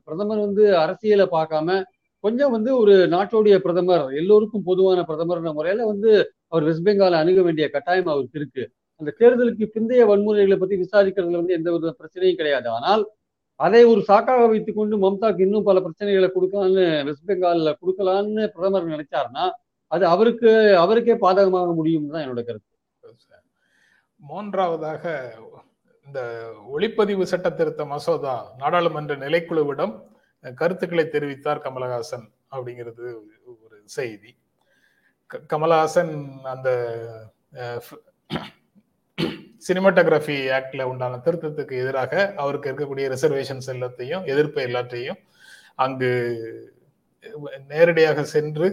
பிரதமர் 0.06 0.46
வந்து 0.48 0.64
அரசியலை 0.84 1.28
பார்க்காம 1.36 1.78
கொஞ்சம் 2.24 2.54
வந்து 2.56 2.72
ஒரு 2.82 2.94
நாட்டுடைய 3.14 3.56
பிரதமர் 3.66 4.06
எல்லோருக்கும் 4.22 4.68
பொதுவான 4.70 5.00
பிரதமர்ன்ற 5.10 5.52
முறையில 5.58 5.86
வந்து 5.92 6.12
அவர் 6.52 6.66
வெஸ்ட் 6.70 6.88
பெங்காலை 6.88 7.18
அணுக 7.24 7.42
வேண்டிய 7.42 7.66
கட்டாயம் 7.70 8.12
அவருக்கு 8.14 8.40
இருக்கு. 8.42 8.64
அந்த 9.02 9.10
தேர்தலுக்கு 9.20 9.66
பிந்தைய 9.76 10.04
வன்முறைகளை 10.12 10.58
பத்தி 10.60 10.76
விசாரிக்கிறதுல 10.84 11.40
வந்து 11.42 11.58
எந்த 11.60 11.70
ஒரு 11.78 11.96
பிரச்சனையும் 12.00 12.40
கிடையாது. 12.40 12.68
ஆனால் 12.78 13.04
அதை 13.60 13.82
ஒரு 13.92 14.02
சாக்காக 14.10 14.46
வைத்துக் 14.52 14.80
கொண்டு 14.80 14.96
மம்தாக்கு 15.04 15.46
இன்னும் 15.46 15.68
பல 15.70 15.80
பிரச்சனைகளை 15.86 16.30
கொடுக்கலான்னு 16.36 16.86
வெஸ்ட் 17.08 17.30
பெங்கால்ல 17.30 17.72
கொடுக்கலான்னு 17.82 18.46
பிரதமர் 18.56 18.94
நினைச்சாருன்னா 18.94 19.46
அது 19.92 20.04
அவருக்கு 20.14 20.50
அவருக்கே 20.84 21.16
பாதகமாக 21.26 21.74
முடியும் 21.80 22.10
தான் 22.14 22.24
என்னோட 22.24 22.42
கருத்து. 22.48 22.72
மூன்றாவதாக 24.22 25.04
இந்த 26.08 26.20
ஒளிப்பதிவு 26.76 27.26
சட்ட 27.32 27.48
திருத்த 27.60 27.86
மசோதா 27.92 28.36
நாடாளுமன்ற 28.62 29.16
நிலைக்குழுவிடம் 29.26 29.94
கருத்துக்களை 30.62 31.06
தெரிவித்தார் 31.16 31.64
கமலஹாசன் 31.66 32.26
அப்படிங்கிறது 32.54 33.06
ஒரு 33.66 33.78
செய்தி. 33.98 34.32
கமலஹாசன் 35.54 36.14
அந்த 36.54 36.70
சினிமாட்டோகிராஃபி 39.68 40.36
ஆக்ட்ல 40.58 40.82
உண்டான 40.82 41.20
திருத்தத்துக்கு 41.26 41.76
எதிராக 41.84 42.34
அவருக்கு 42.44 42.70
இருக்கக்கூடிய 42.72 43.06
ரிசர்வேஷன்ஸ் 43.14 43.70
எல்லாத்தையும் 43.74 44.26
எதிர்ப்பு 44.34 44.60
எல்லாத்தையும் 44.68 45.20
அங்கு 45.76 46.10
நேரடியாக 47.68 48.24
சென்று 48.34 48.68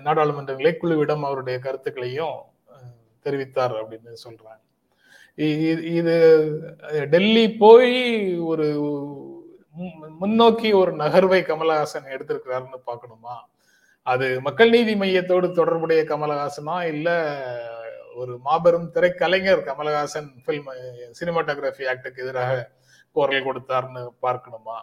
நாடாளுமன்ற 0.00 0.54
குழுவிடம் 0.82 1.24
அவருடைய 1.28 1.56
கருத்துக்களையும் 1.58 2.36
தெரிவித்தார் 3.26 3.74
அப்படின்னு 3.80 4.12
சொல்றாங்க. 4.26 4.62
இது 5.98 6.14
டெல்லி 7.14 7.46
போய் 7.64 7.94
ஒரு 8.50 8.66
முன்னோக்கி 10.20 10.68
ஒரு 10.72 10.92
நகர்வை 10.96 11.40
கமலஹாசன் 11.48 12.12
எடுத்திருக்கிறாருன்னு 12.14 12.78
பார்க்கணுமா? 12.90 13.34
அது 14.06 14.26
மக்கள் 14.40 14.70
நீதி 14.70 14.94
மையத்தோடு 14.96 15.46
தொடர்புடைய 15.52 16.02
கமலஹாசனா 16.02 16.76
இல்ல 16.92 17.08
ஒரு 18.22 18.32
மாபெரும் 18.46 18.88
திரைக்கலைஞர் 18.94 19.62
கமலஹாசன் 19.68 20.28
பில்ம் 20.46 20.68
சினிமாட்டோகிராஃபி 21.18 21.84
ஆக்டுக்கு 21.92 22.22
எதிராக 22.24 22.54
குரல் 23.16 23.46
கொடுத்தாருன்னு 23.46 24.02
பார்க்கணுமா? 24.26 24.76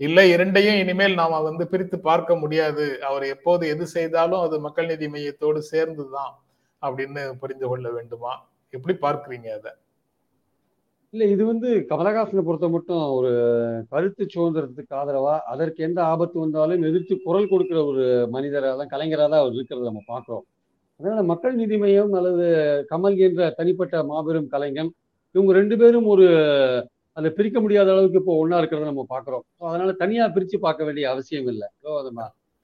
இல்லை 0.00 0.24
இரண்டையும் 0.34 0.78
இனிமேல் 0.82 1.18
நாம 1.20 1.40
வந்து 1.48 1.64
பிரித்து 1.72 1.96
பார்க்க 2.08 2.36
முடியாது. 2.42 2.84
அவர் 3.08 3.24
எப்போது 3.34 3.62
எது 3.74 3.84
செய்தாலும் 3.96 4.44
அது 4.46 4.58
மக்கள் 4.66 4.90
நீதி 4.90 5.08
மையத்தோடு 5.14 5.60
சேர்ந்துதான் 5.72 6.32
அப்படின்னு 6.82 7.22
புரிந்து 7.42 7.66
கொள்ள 7.70 7.86
வேண்டுமா? 7.96 8.32
எப்படி 8.72 8.94
பார்க்குறீங்க 9.06 9.48
அதை? 9.58 9.72
இல்ல 11.14 11.24
இது 11.34 11.42
வந்து 11.52 11.68
கமலஹாசனை 11.90 12.42
பொறுத்த 12.48 12.66
மட்டும் 12.76 13.02
ஒரு 13.18 13.30
கருத்து 13.92 14.24
சுதந்திரத்துக்கு 14.34 14.94
ஆதரவா 15.00 15.34
அதற்கு 15.52 15.80
எந்த 15.88 16.00
ஆபத்து 16.12 16.36
வந்தாலும் 16.44 16.86
எதிர்த்து 16.90 17.14
குரல் 17.26 17.50
கொடுக்கிற 17.52 17.78
ஒரு 17.90 18.04
மனிதராக 18.34 18.74
தான் 18.80 18.92
கலைஞராக 18.94 19.28
தான் 19.32 19.42
அவர் 19.42 19.56
இருக்கிறத 19.58 19.88
நம்ம 19.90 20.04
பார்க்குறோம். 20.12 20.44
அதனால 21.00 21.20
மக்கள் 21.32 21.58
நீதி 21.60 21.76
மையம் 21.82 22.14
அல்லது 22.18 22.46
கமல் 22.90 23.14
என்ற 23.26 23.42
தனிப்பட்ட 23.58 24.02
மாபெரும் 24.08 24.48
கலைஞன் 24.54 24.90
இவங்க 25.34 25.52
ரெண்டு 25.58 25.74
பேரும் 25.82 26.08
ஒரு 26.14 26.26
அதை 27.16 27.28
பிரிக்க 27.38 27.58
முடியாத 27.64 27.88
அளவுக்கு 27.94 28.20
இப்போ 28.20 28.34
ஒன்னா 28.42 28.58
இருக்கிறத 28.60 28.88
நம்ம 28.90 29.04
பாக்குறோம் 29.14 29.44
அதனால 29.70 29.90
தனியா 30.02 30.24
பிரிச்சு 30.34 30.56
பார்க்க 30.66 30.86
வேண்டிய 30.88 31.04
அவசியம் 31.12 31.48
இல்லை. 31.52 31.66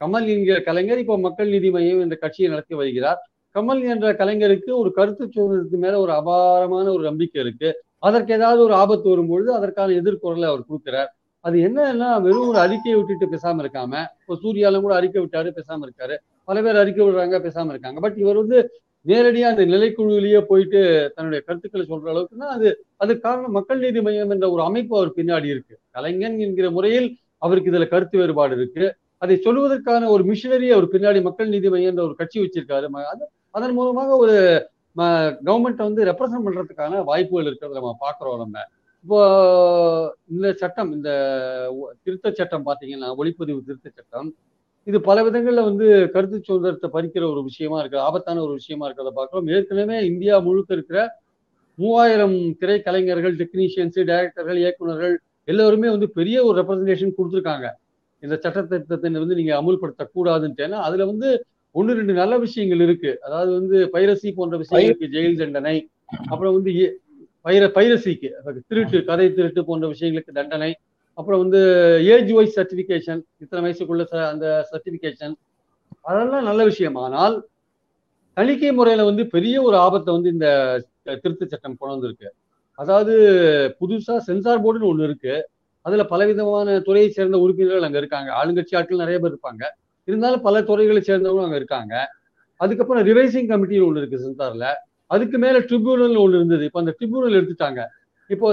கமல் 0.01 0.27
என்கிற 0.35 0.57
கலைஞர் 0.69 1.03
இப்போ 1.03 1.17
மக்கள் 1.27 1.53
நீதி 1.55 1.69
மையம் 1.77 2.03
என்ற 2.05 2.17
கட்சியை 2.25 2.49
நடத்தி 2.53 2.75
வருகிறார். 2.81 3.21
கமல் 3.55 3.83
என்ற 3.93 4.07
கலைஞருக்கு 4.21 4.71
ஒரு 4.83 4.91
கருத்து 4.99 5.25
சுதந்திரத்துக்கு 5.27 5.79
மேல 5.85 5.99
ஒரு 6.05 6.13
அபாரமான 6.21 6.87
ஒரு 6.97 7.05
நம்பிக்கை 7.11 7.41
இருக்கு. 7.45 7.69
அதற்கு 8.09 8.33
ஏதாவது 8.39 8.61
ஒரு 8.69 8.75
ஆபத்து 8.83 9.07
வரும்பொழுது 9.13 9.51
அதற்கான 9.59 9.95
எதிர்குரலை 10.01 10.49
அவர் 10.53 10.69
கொடுக்கிறார். 10.71 11.11
அது 11.47 11.59
என்னன்னா 11.59 12.21
வெறும் 12.21 12.49
ஒரு 12.49 12.59
அறிக்கையை 12.59 13.03
விட்டுட்டு 13.03 13.37
பேசாம 13.37 13.55
இருக்காம 13.55 14.07
இப்போ 14.21 14.39
சூர்யாலும் 14.43 14.81
கூட 14.81 14.95
அறிக்கை 14.95 15.23
விட்டாரு 15.23 15.57
பேசாம 15.57 15.83
இருக்காரு. 15.83 16.17
பல 16.45 16.63
பேர் 16.63 16.77
அறிக்கை 16.77 17.07
விடுறாங்க 17.07 17.39
பேசாம 17.39 17.69
இருக்காங்க. 17.69 18.01
பட் 18.01 18.17
இவர் 18.17 18.37
வந்து 18.37 18.81
நேரடியா 19.07 19.41
அந்த 19.41 19.67
நிலைக்குழுவிலேயே 19.67 20.41
போயிட்டு 20.41 21.13
தன்னுடைய 21.15 21.45
கருத்துக்களை 21.47 21.87
சொல்ற 21.91 22.17
அளவுக்குன்னா 22.17 22.45
அது 22.45 22.85
அது 22.97 23.19
காரணம் 23.19 23.51
மக்கள் 23.51 23.79
நீதி 23.79 24.03
மையம் 24.03 24.31
என்ற 24.31 24.51
ஒரு 24.51 24.63
அமைப்பு 24.63 24.97
அவர் 24.97 25.13
பின்னாடி 25.17 25.45
இருக்கு. 25.45 25.79
கலைஞன் 25.91 26.39
என்கிற 26.39 26.71
முறையில் 26.71 27.17
அவருக்கு 27.39 27.71
இதுல 27.71 27.89
கருத்து 27.89 28.19
வேறுபாடு 28.19 28.57
இருக்கு. 28.57 28.97
அதை 29.19 29.41
சொல்வதற்கான 29.45 30.09
ஒரு 30.09 30.25
மிஷினரி 30.25 30.69
அவர் 30.69 30.89
பின்னாடி 30.89 31.23
மக்கள் 31.23 31.49
நீதி 31.49 31.69
மையம் 31.69 31.91
என்ற 31.91 32.03
ஒரு 32.03 32.15
கட்சி 32.15 32.41
வச்சிருக்காரு. 32.41 32.89
அது- 32.95 33.39
அதன் 33.51 33.73
மூலமாக 33.73 34.17
ஒரு 34.17 34.69
கவர்மெண்ட்டை 34.97 35.77
வந்து 35.77 36.05
ரெப்ரசன்ட் 36.05 36.47
பண்றதுக்கான 36.47 37.05
வாய்ப்புகள் 37.05 37.53
இருக்கிறத 37.53 37.73
நம்ம 37.73 37.97
பாக்குறோம் 38.01 38.37
நம்ம. 38.37 38.61
இப்போ 39.07 39.19
இந்த 40.35 40.47
சட்டம் 40.61 40.89
இந்த 40.95 41.11
திருத்த 42.05 42.31
சட்டம் 42.39 42.65
பார்த்தீங்கன்னா 42.69 43.09
ஒளிப்பதிவு 43.21 43.61
திருத்த 43.69 43.89
சட்டம் 43.99 44.31
இது 44.87 44.99
பல 45.09 45.23
விதங்கள்ல 45.27 45.63
வந்து 45.69 45.87
கருத்து 46.15 46.39
சுதந்திரத்தை 46.49 46.89
பறிக்கிற 46.95 47.25
ஒரு 47.35 47.43
விஷயமா 47.49 47.77
இருக்கு 47.83 47.99
ஆபத்தான 48.07 48.43
ஒரு 48.47 48.55
விஷயமா 48.61 48.85
இருக்கிறத 48.87 49.13
பார்க்கிறோம். 49.19 49.47
ஏற்கனவே 49.57 49.99
இந்தியா 50.11 50.35
முழுக்க 50.49 50.77
இருக்கிற 50.79 50.99
மூவாயிரம் 51.79 52.37
திரைக்கலைஞர்கள் 52.61 53.39
டெக்னீஷியன்ஸ் 53.43 54.01
டைரக்டர்கள் 54.11 54.61
இயக்குனர்கள் 54.65 55.15
எல்லாருமே 55.49 55.89
வந்து 55.95 56.09
பெரிய 56.19 56.37
ஒரு 56.49 56.57
ரெப்ரசன்டேஷன் 56.61 57.17
கொடுத்துருக்காங்க. 57.19 57.67
இந்த 58.23 58.35
சட்டத்திட்டத்தை 58.45 59.17
வந்து 59.25 59.41
நீங்க 59.43 59.55
அமுல்படுத்தக்கூடாதுன்ட்டு 59.61 60.67
ஏன்னா 60.69 60.81
அதுல 60.89 61.07
வந்து 61.13 61.31
ஒன்று 61.75 61.99
ரெண்டு 62.01 62.15
நல்ல 62.23 62.35
விஷயங்கள் 62.47 62.85
இருக்கு. 62.89 63.13
அதாவது 63.27 63.53
வந்து 63.61 63.79
பைரசி 63.97 64.31
போன்ற 64.41 64.57
விஷயங்களுக்கு 64.65 65.15
ஜெயில் 65.17 65.41
தண்டனை 65.45 65.79
அப்புறம் 66.33 66.57
வந்து 66.59 66.73
பைர 67.47 67.69
பைரசிக்கு 67.69 68.29
திருட்டு 68.69 69.05
கதை 69.05 69.33
திருட்டு 69.33 69.65
போன்ற 69.65 69.89
விஷயங்களுக்கு 69.89 70.31
தண்டனை. 70.33 70.77
அப்புறம் 71.15 71.41
வந்து 71.41 71.59
ஏஜ் 72.05 72.31
வைஸ் 72.31 72.61
சர்டிபிகேஷன் 72.61 73.23
இத்தனை 73.39 73.71
வயசுக்குள்ள 73.71 74.07
ச- 74.11 74.29
அந்த 74.29 74.69
சர்டிபிகேஷன் 74.71 75.33
அதெல்லாம் 76.01 76.45
நல்ல 76.45 76.65
விஷயம். 76.65 76.95
ஆனால் 76.95 77.47
தணிக்கை 78.35 78.73
முறையில 78.73 79.05
வந்து 79.05 79.27
பெரிய 79.27 79.63
ஒரு 79.63 79.77
ஆபத்தை 79.77 80.15
வந்து 80.15 80.31
இந்த 80.31 80.83
திருத்த 81.03 81.47
சட்டம் 81.47 81.77
கொண்டு 81.79 81.95
வந்திருக்கு. 81.95 82.33
அதாவது 82.75 83.19
புதுசா 83.81 84.17
சென்சார் 84.17 84.63
போர்டுன்னு 84.63 84.97
ஒண்ணு 84.97 85.03
இருக்கு. 85.03 85.49
அதுல 85.81 86.05
பலவிதமான 86.05 86.81
துறையை 86.81 87.11
சேர்ந்த 87.11 87.39
உறுப்பினர்கள் 87.39 87.83
அங்க 87.83 87.99
இருக்காங்க. 87.99 88.33
ஆளுங்கட்சி 88.33 88.77
ஆட்கள் 88.77 88.99
நிறைய 88.99 89.19
பேர் 89.19 89.33
இருப்பாங்க. 89.33 89.65
இருந்தாலும் 90.05 90.41
பல 90.41 90.63
துறைகளை 90.63 91.03
சேர்ந்தவங்க 91.07 91.45
அங்க 91.45 91.57
இருக்காங்க. 91.57 92.09
அதுக்கப்புறம் 92.57 93.07
ரிவைசிங் 93.07 93.49
கமிட்டின்னு 93.49 93.89
ஒண்ணு 93.89 93.97
இருக்கு 93.97 94.19
சென்சார்ல. 94.19 94.67
அதுக்கு 95.15 95.37
மேல 95.45 95.57
ட்ரிபியூனல் 95.69 96.17
ஒன்று 96.25 96.39
இருந்தது. 96.41 96.65
இப்போ 96.69 96.81
அந்த 96.83 96.93
ட்ரிபியூனல் 96.99 97.39
எடுத்துட்டாங்க. 97.39 97.83
இப்போ 98.31 98.47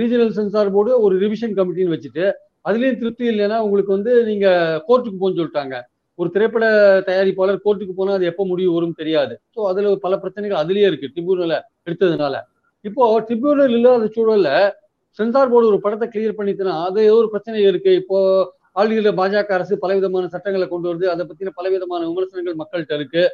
ரீஜனல் 0.00 0.36
சென்சார் 0.38 0.74
போர்டு 0.76 0.92
ஒரு 1.06 1.14
ரிவிஷன் 1.24 1.56
கமிட்டின்னு 1.58 1.94
வச்சுட்டு 1.96 2.24
அதுலயும் 2.68 3.00
திருப்தி 3.00 3.24
இல்லைன்னா 3.32 3.56
உங்களுக்கு 3.66 3.92
வந்து 3.96 4.12
நீங்க 4.30 4.46
கோர்ட்டுக்கு 4.88 5.20
போன்னு 5.22 5.38
சொல்லிட்டாங்க. 5.40 5.76
ஒரு 6.18 6.28
திரைப்பட 6.34 6.64
தயாரிப்பாளர் 7.08 7.62
கோர்ட்டுக்கு 7.64 7.94
போனா 7.98 8.16
அது 8.18 8.26
எப்போ 8.30 8.42
முடிவு 8.50 8.72
வரும் 8.76 8.98
தெரியாது. 9.00 9.34
ஸோ 9.54 9.60
அதுல 9.70 9.92
பல 10.06 10.16
பிரச்சனைகள் 10.22 10.60
அதுலயே 10.62 10.88
இருக்கு 10.90 11.12
ட்ரிபியூனலை 11.14 11.58
எடுத்ததுனால. 11.88 12.34
இப்போ 12.84 13.04
ட்ரிபியூனல் 13.28 13.74
இல்லாத 13.78 14.08
சூழல்ல 14.16 14.50
சென்சார் 15.18 15.52
போர்டு 15.52 15.70
ஒரு 15.72 15.78
படத்தை 15.84 16.06
கிளியர் 16.12 16.38
பண்ணிட்டுனா 16.38 16.74
அது 16.88 17.00
ஏதோ 17.08 17.16
ஒரு 17.22 17.30
பிரச்சனை 17.32 17.58
இருக்கு. 17.70 17.92
இப்போ 18.02 18.18
ஆளுகிற 18.80 19.10
பாஜக 19.20 19.52
அரசு 19.56 19.74
பலவிதமான 19.84 20.28
சட்டங்களை 20.34 20.66
கொண்டு 20.68 20.88
வருது. 20.90 21.06
அதை 21.14 21.22
பத்தின 21.30 21.52
பலவிதமான 21.58 22.00
விமர்சனங்கள் 22.10 22.60
மக்கள்கிட்ட 22.60 22.94
இருக்கு. 23.00 23.24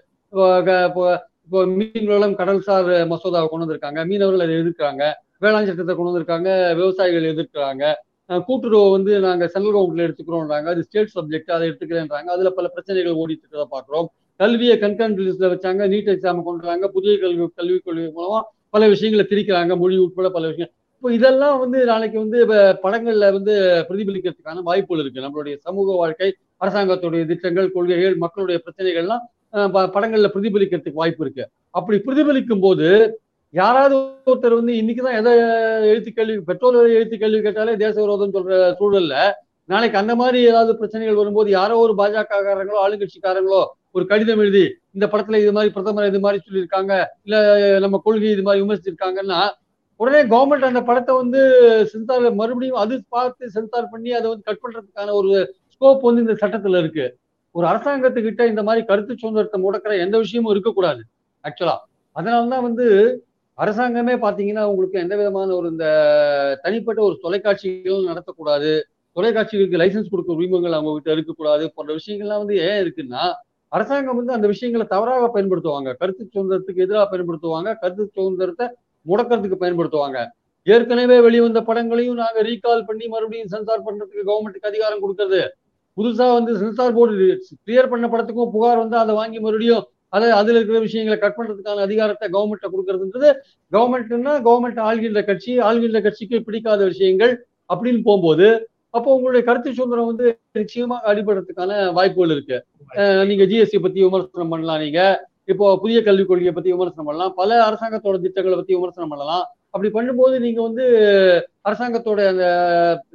இப்போ 1.48 1.60
மீன் 1.76 2.08
வளம் 2.10 2.34
கடல்சார் 2.38 2.88
மசோதாவை 3.10 3.46
கொண்டு 3.50 3.64
வந்திருக்காங்க. 3.64 4.00
மீனவர்கள் 4.08 4.42
அதை 4.46 4.54
எதிர்க்கிறாங்க. 4.62 5.04
வேளாண் 5.44 5.68
சட்டத்தை 5.68 5.94
கொண்டு 5.98 6.10
வந்திருக்காங்க. 6.10 6.48
விவசாயிகள் 6.80 7.28
எதிர்க்கிறாங்க. 7.30 7.84
கூட்டுறவு 8.48 8.88
வந்து 8.94 9.12
நாங்க 9.24 9.44
சென்ட்ரல் 9.52 9.76
கவர்மெண்ட்ல 9.76 10.06
எடுத்துக்கிறோம்ன்றாங்க. 10.08 10.66
அது 10.72 10.82
ஸ்டேட் 10.86 11.14
சப்ஜெக்ட் 11.14 11.54
அதை 11.56 11.64
எடுத்துக்கிறேன்றாங்க. 11.70 12.28
அதுல 12.34 12.50
பல 12.58 12.68
பிரச்சனைகள் 12.74 13.16
ஓடிட்டு 13.22 13.44
இருக்கிறத 13.44 13.66
பாக்குறோம் 13.76 14.08
கல்வியை 14.40 14.76
கண்காணிப்பு 14.82 15.24
லிஸ்ட்ல 15.28 15.50
வச்சாங்க. 15.54 15.88
நீட் 15.94 16.10
எக்ஸாம் 16.14 16.42
கொண்டு 16.48 16.66
வராங்க. 16.66 16.88
புதிய 16.96 17.14
கல்வி 17.22 17.46
கல்விக் 17.60 17.86
கொள்கை 17.86 18.06
மூலமா 18.18 18.40
பல 18.76 18.88
விஷயங்களை 18.94 19.26
திரிக்கிறாங்க 19.32 19.72
மொழி 19.84 19.96
உட்பட 20.04 20.30
பல 20.36 20.44
விஷயங்கள் 20.52 20.74
இப்போ 20.96 21.10
இதெல்லாம் 21.18 21.58
வந்து 21.64 21.80
நாளைக்கு 21.92 22.18
வந்து 22.24 22.38
படங்கள்ல 22.84 23.32
வந்து 23.38 23.56
பிரதிபலிக்கிறதுக்கான 23.88 24.62
வாய்ப்புகள் 24.68 25.02
இருக்கு. 25.02 25.24
நம்மளுடைய 25.26 25.56
சமூக 25.66 25.96
வாழ்க்கை 26.02 26.30
அரசாங்கத்துடைய 26.64 27.24
திட்டங்கள் 27.32 27.74
கொள்கைகள் 27.78 28.16
மக்களுடைய 28.26 28.58
பிரச்சனைகள்லாம் 28.64 29.24
படங்கள்ல 29.94 30.28
பிரதிபலிக்கிறதுக்கு 30.34 31.00
வாய்ப்பு 31.02 31.24
இருக்கு. 31.24 31.44
அப்படி 31.74 31.96
பிரதிபலிக்கும் 31.98 32.60
போது 32.60 32.88
யாராவது 33.54 33.94
ஒருத்தர் 34.26 34.58
வந்து 34.58 34.72
இன்னைக்குதான் 34.72 35.18
எதை 35.18 35.32
எழுத்து 35.90 36.10
கேள்வி 36.12 36.34
பெட்ரோல் 36.40 36.76
விலை 36.76 36.94
எழுத்து 36.94 37.16
கேள்வி 37.16 37.40
கேட்டாலே 37.40 37.74
தேச 37.76 37.94
விரோதம் 38.00 38.34
சொல்ற 38.34 38.56
சூழல்ல 38.80 39.14
நாளைக்கு 39.68 39.98
அந்த 39.98 40.14
மாதிரி 40.16 40.38
ஏதாவது 40.42 40.72
பிரச்சனைகள் 40.74 41.20
வரும்போது 41.20 41.48
யாரோ 41.50 41.74
ஒரு 41.76 41.94
பாஜக 41.94 42.38
காரங்களோ 42.42 42.80
ஆளுங்கட்சிக்காரங்களோ 42.84 43.62
ஒரு 43.92 44.04
கடிதம் 44.06 44.38
எழுதி 44.38 44.64
இந்த 44.94 45.06
படத்துல 45.06 45.40
இது 45.42 45.52
மாதிரி 45.52 45.72
பிரதமர் 45.72 46.10
இது 46.10 46.20
மாதிரி 46.20 46.38
சொல்லியிருக்காங்க 46.46 46.92
இல்ல 47.24 47.36
நம்ம 47.78 48.00
கொள்கை 48.04 48.30
இது 48.30 48.42
மாதிரி 48.42 48.62
விமர்சிச்சிருக்காங்கன்னா 48.64 49.40
உடனே 50.00 50.20
கவர்மெண்ட் 50.32 50.68
அந்த 50.70 50.82
படத்தை 50.82 51.14
வந்து 51.14 51.40
சென்சார் 51.92 52.26
மறுபடியும் 52.32 52.82
அது 52.82 52.94
பார்த்து 53.08 53.50
சென்சார் 53.50 53.88
பண்ணி 53.90 54.10
அதை 54.12 54.26
வந்து 54.30 54.46
கட் 54.46 54.62
பண்றதுக்கான 54.64 55.14
ஒரு 55.20 55.30
ஸ்கோப் 55.74 56.06
வந்து 56.08 56.22
இந்த 56.22 56.36
சட்டத்துல 56.42 56.78
இருக்கு. 56.78 57.06
ஒரு 57.58 57.66
அரசாங்கத்துக்கிட்ட 57.66 58.42
இந்த 58.48 58.62
மாதிரி 58.62 58.82
கருத்து 58.86 59.12
சுதந்திரத்தை 59.14 59.58
முடக்கிற 59.60 59.92
எந்த 59.98 60.16
விஷயமும் 60.18 60.52
இருக்கக்கூடாது 60.54 61.02
ஆக்சுவலா 61.44 61.76
அதனாலதான் 62.16 62.66
வந்து 62.68 62.86
அரசாங்கமே 63.58 64.14
பாத்தீங்கன்னா 64.24 64.64
உங்களுக்கு 64.64 64.96
எந்த 64.98 65.14
விதமான 65.16 65.48
ஒரு 65.54 65.68
இந்த 65.68 65.86
தனிப்பட்ட 66.62 67.00
ஒரு 67.02 67.16
தொலைக்காட்சிகளும் 67.24 68.08
நடத்தக்கூடாது 68.10 68.70
தொலைக்காட்சிகளுக்கு 69.16 69.80
லைசன்ஸ் 69.82 70.10
கொடுக்க 70.10 70.38
உரிமங்கள் 70.38 70.76
அவங்க 70.76 70.92
கிட்ட 70.94 71.10
இருக்கக்கூடாது 71.12 71.64
போன்ற 71.74 71.92
விஷயங்கள்லாம் 71.98 72.42
வந்து 72.42 72.56
ஏன் 72.68 72.80
இருக்குன்னா 72.84 73.22
அரசாங்கம் 73.72 74.18
வந்து 74.20 74.32
அந்த 74.32 74.46
விஷயங்களை 74.46 74.84
தவறாக 74.86 75.24
பயன்படுத்துவாங்க. 75.34 75.90
கருத்து 75.92 76.22
சுதந்திரத்துக்கு 76.26 76.84
எதிராக 76.86 77.06
பயன்படுத்துவாங்க 77.12 77.70
கருத்து 77.82 78.04
சுதந்திரத்தை 78.16 78.66
முடக்கிறதுக்கு 79.06 79.58
பயன்படுத்துவாங்க. 79.62 80.18
ஏற்கனவே 80.66 81.16
வெளிவந்த 81.26 81.60
படங்களையும் 81.60 82.20
நாங்க 82.22 82.38
ரீகால் 82.42 82.86
பண்ணி 82.86 83.04
மறுபடியும் 83.08 83.52
சென்சார் 83.54 83.86
பண்றதுக்கு 83.86 84.22
கவர்மெண்ட்டுக்கு 84.30 84.70
அதிகாரம் 84.72 85.02
கொடுக்கறது. 85.04 85.40
புதுசா 85.98 86.26
வந்து 86.38 86.52
சென்சார் 86.62 86.96
போர்டு 86.98 87.28
கிளியர் 87.66 87.92
பண்ண 87.92 88.06
படத்துக்கும் 88.14 88.52
புகார் 88.56 88.82
வந்து 88.84 88.98
அதை 89.02 89.14
வாங்கி 89.20 89.40
மறுபடியும் 89.44 89.84
அதை 90.16 90.28
அதுல 90.40 90.58
இருக்கிற 90.58 90.78
விஷயங்களை 90.86 91.16
கட் 91.22 91.38
பண்றதுக்கான 91.38 91.82
அதிகாரத்தை 91.86 92.26
கவர்மெண்ட்டை 92.34 92.68
கொடுக்கறதுன்றது 92.74 93.30
கவர்மெண்ட்னா 93.72 94.34
கவர்மெண்ட் 94.46 94.80
ஆள்கின்ற 94.88 95.22
கட்சி 95.30 95.52
ஆள்கின்ற 95.68 96.00
கட்சிக்கு 96.06 96.38
பிடிக்காத 96.46 96.80
விஷயங்கள் 96.92 97.32
அப்படின்னு 97.70 98.02
போகும்போது 98.08 98.48
அப்போ 98.96 99.08
உங்களுடைய 99.16 99.42
கருத்து 99.46 99.70
சுதந்திரம் 99.78 100.10
வந்து 100.10 100.26
நிச்சயமாக 100.58 101.08
அடிபடுறதுக்கான 101.10 101.72
வாய்ப்புகள் 101.96 102.32
இருக்கு. 102.34 102.58
நீங்க 103.28 103.44
ஜிஎஸ்டி 103.50 103.78
பத்தி 103.86 103.98
விமர்சனம் 104.06 104.52
பண்ணலாம் 104.52 104.80
நீங்க. 104.84 105.00
இப்போ 105.52 105.66
புதிய 105.82 105.98
கல்விக் 106.06 106.30
கொள்கையை 106.30 106.52
பத்தி 106.56 106.70
விமர்சனம் 106.74 107.08
பண்ணலாம். 107.08 107.34
பல 107.40 107.50
அரசாங்கத்தோட 107.68 108.16
திட்டங்களை 108.24 108.56
பத்தி 108.60 108.74
விமர்சனம் 108.78 109.12
பண்ணலாம். 109.12 109.44
அப்படி 109.72 109.88
பண்ணும்போது 109.96 110.36
நீங்க 110.46 110.60
வந்து 110.68 110.84
அரசாங்கத்தோட 111.68 112.20
அந்த 112.32 112.46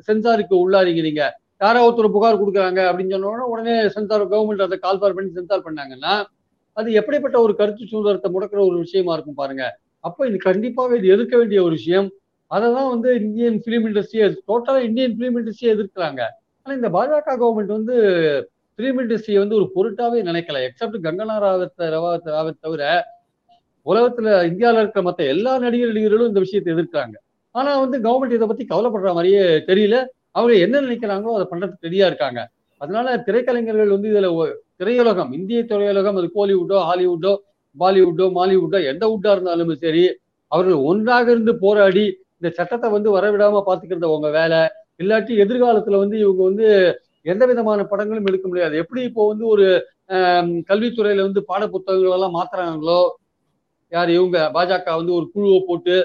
சென்சாருக்கு 0.09 0.55
உள்ளாரீங்க 0.63 1.03
நீங்க. 1.09 1.23
யாரோ 1.61 1.81
ஒருத்தர் 1.87 2.15
புகார் 2.15 2.39
கொடுக்குறாங்க 2.41 2.81
அப்படின்னு 2.89 3.13
சொன்ன 3.15 3.27
உடனே 3.27 3.49
உடனே 3.53 3.75
சென்சார் 3.89 4.23
கவர்மெண்ட் 4.33 4.65
அதை 4.67 4.77
கால்பார் 4.85 5.15
பண்ணி 5.17 5.31
சென்சார் 5.31 5.65
பண்ணாங்கன்னா 5.67 6.13
அது 6.77 6.91
எப்படிப்பட்ட 6.93 7.37
ஒரு 7.41 7.53
கருத்து 7.55 7.89
சுதந்திரத்தை 7.91 8.29
முடக்கிற 8.31 8.59
ஒரு 8.69 8.77
விஷயமா 8.77 9.13
இருக்கும் 9.13 9.39
பாருங்க. 9.41 9.63
அப்போ 9.99 10.21
இது 10.27 10.37
கண்டிப்பாக 10.37 10.97
இது 10.97 11.07
எதிர்க்க 11.07 11.35
வேண்டிய 11.37 11.59
ஒரு 11.63 11.73
விஷயம். 11.73 12.07
அதை 12.51 12.67
தான் 12.73 12.89
வந்து 12.89 13.09
இந்தியன் 13.21 13.57
ஃபிலிம் 13.63 13.85
இண்டஸ்ட்ரியை 13.89 14.27
டோட்டலாக 14.49 14.81
இந்தியன் 14.83 15.15
ஃபிலிம் 15.17 15.37
இண்டஸ்ட்ரியை 15.39 15.71
எதிர்க்கிறாங்க. 15.75 16.21
ஆனால் 16.65 16.77
இந்த 16.79 16.89
பாஜக 16.89 17.35
கவர்மெண்ட் 17.43 17.73
வந்து 17.77 17.95
ஃபிலிம் 18.79 18.99
இண்டஸ்ட்ரியை 19.03 19.39
வந்து 19.43 19.55
ஒரு 19.55 19.67
பொருட்டாவே 19.75 20.19
நினைக்கல. 20.29 20.59
எக்ஸப்ட் 20.69 21.05
கங்கனா 21.05 21.35
ராவத் 21.45 21.83
ராவத் 21.95 22.29
ராவத் 22.35 22.61
தவிர 22.61 22.83
உலகத்துல 23.85 24.27
இந்தியாவில் 24.49 24.81
இருக்கிற 24.81 25.01
மற்ற 25.03 25.23
எல்லா 25.25 25.53
நடிகர் 25.57 25.91
நடிகர்களும் 25.91 26.27
இந்த 26.27 26.39
விஷயத்தை 26.39 26.69
எதிர்க்கிறாங்க. 26.73 27.15
ஆனா 27.55 27.71
வந்து 27.79 27.97
கவர்மெண்ட் 27.99 28.37
இதை 28.37 28.47
பத்தி 28.47 28.65
கவலைப்படுற 28.65 29.13
மாதிரியே 29.13 29.43
தெரியல. 29.71 29.97
அவங்க 30.35 30.53
என்ன 30.65 30.75
நினைக்கிறாங்களோ 30.85 31.33
அதை 31.37 31.45
பண்றதுக்கு 31.51 31.87
ரெடியா 31.87 32.05
இருக்காங்க. 32.11 32.39
அதனால 32.81 33.07
திரைக்கலைஞர்கள் 33.27 33.95
வந்து 33.95 34.09
இதுல 34.13 34.29
திரையுலகம் 34.79 35.31
இந்திய 35.37 35.59
திரையுலகம் 35.71 36.17
அது 36.19 36.27
கோலிவுட்டோ 36.37 36.77
ஹாலிவுட்டோ 36.87 37.33
பாலிவுட்டோ 37.75 38.25
மாலிவுட்டோ 38.37 38.79
எந்த 38.91 39.03
வுட்டா 39.11 39.31
இருந்தாலும் 39.35 39.71
சரி 39.83 40.03
அவர்கள் 40.51 40.81
ஒன்றாக 40.89 41.27
இருந்து 41.33 41.53
போராடி 41.63 42.03
இந்த 42.37 42.49
சட்டத்தை 42.57 42.87
வந்து 42.95 43.09
வரவிடாம 43.15 43.61
பாத்துக்கிறது 43.67 44.15
உங்க 44.15 44.29
வேலை 44.39 44.59
இல்லாட்டி 45.01 45.33
எதிர்காலத்துல 45.43 45.99
வந்து 46.03 46.17
இவங்க 46.23 46.41
வந்து 46.49 46.67
எந்த 47.25 47.43
விதமான 47.51 47.81
படங்களும் 47.91 48.27
எடுக்க 48.29 48.45
முடியாது. 48.47 48.75
எப்படி 48.83 49.01
இப்போ 49.09 49.23
வந்து 49.31 49.45
ஒரு 49.53 49.65
கல்வித்துறையில 50.69 51.25
வந்து 51.27 51.41
பாட 51.49 51.63
புத்தகங்கள் 51.75 52.15
எல்லாம் 52.17 52.35
மாத்துறாங்களோ 52.37 52.99
யார் 53.91 54.09
இவங்க? 54.17 54.37
பாஜக 54.55 54.95
வந்து 54.99 55.13
ஒரு 55.19 55.25
குழுவை 55.33 55.59
போட்டு 55.69 55.95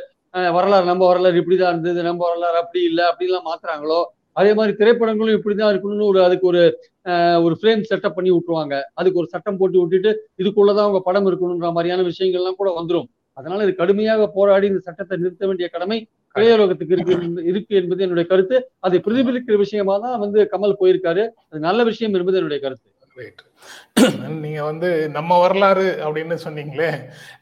வரலாறு 0.54 0.90
நம்ம 0.90 1.04
வரலாறு 1.10 1.40
இப்படிதான் 1.40 1.72
இருந்தது 1.74 2.00
நம்ம 2.08 2.20
வரலாறு 2.28 2.58
அப்படி 2.62 2.80
இல்லை 2.90 3.04
அப்படிலாம் 3.10 3.48
மாத்துறாங்களோ 3.50 4.00
அதே 4.38 4.52
மாதிரி 4.54 4.72
திரைப்படங்களும் 4.78 5.36
இப்படிதான் 5.36 5.72
இருக்கணும்னு 5.72 6.10
ஒரு 6.10 6.20
அதுக்கு 6.24 6.46
ஒரு 6.50 6.62
அஹ், 7.06 7.38
ஒரு 7.44 7.54
ஃப்ரேம் 7.58 7.82
செட்டப் 7.88 8.16
பண்ணி 8.16 8.30
விட்டுருவாங்க. 8.32 8.74
அதுக்கு 8.98 9.20
ஒரு 9.20 9.28
சட்டம் 9.32 9.58
போட்டு 9.60 9.78
விட்டுட்டு 9.82 10.10
இதுக்குள்ளதான் 10.40 10.86
அவங்க 10.86 11.00
படம் 11.06 11.28
இருக்கணுன்ற 11.28 11.70
மாதிரியான 11.76 12.04
விஷயங்கள்லாம் 12.08 12.58
கூட 12.58 12.70
வந்துடும் 12.76 13.08
அதனால 13.36 13.64
இது 13.66 13.74
கடுமையாக 13.76 14.22
போராடி 14.34 14.66
இந்த 14.70 14.80
சட்டத்தை 14.86 15.16
நிறுத்த 15.18 15.46
வேண்டிய 15.48 15.66
கடமை 15.72 15.98
திரையுலகத்துக்கு 16.34 16.94
இருக்கு 16.96 17.14
இருக்கு 17.50 17.74
என்பது 17.80 18.04
என்னுடைய 18.06 18.26
கருத்து. 18.28 18.56
அதை 18.86 18.98
பிரதிபலிக்கிற 19.04 19.56
விஷயமா 19.62 19.94
தான் 20.02 20.16
வந்து 20.24 20.40
கமல் 20.52 20.78
போயிருக்காரு. 20.80 21.22
அது 21.46 21.60
நல்ல 21.66 21.80
விஷயம் 21.88 22.16
என்பது 22.16 22.40
என்னுடைய 22.40 22.60
கருத்து. 22.64 22.86
நீங்க 24.42 24.60
வந்து 24.66 24.88
நம்ம 25.14 25.38
வரலாறு 25.42 25.86
அப்படின்னு 26.04 26.36
சொன்னீங்களே 26.44 26.90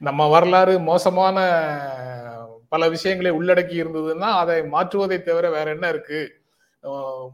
நம்ம 0.03 0.29
வரலாறு 0.33 0.75
மோசமான 0.87 1.37
பல 2.73 2.89
விஷயங்களை 2.95 3.33
உள்ளடக்கி 3.39 3.77
இருந்ததுன்னா 3.81 4.29
அதை 4.41 4.57
மாற்றுவதை 4.73 5.19
தவிர 5.23 5.47
வேற 5.51 5.67
என்ன 5.75 5.87
இருக்கு? 5.95 6.21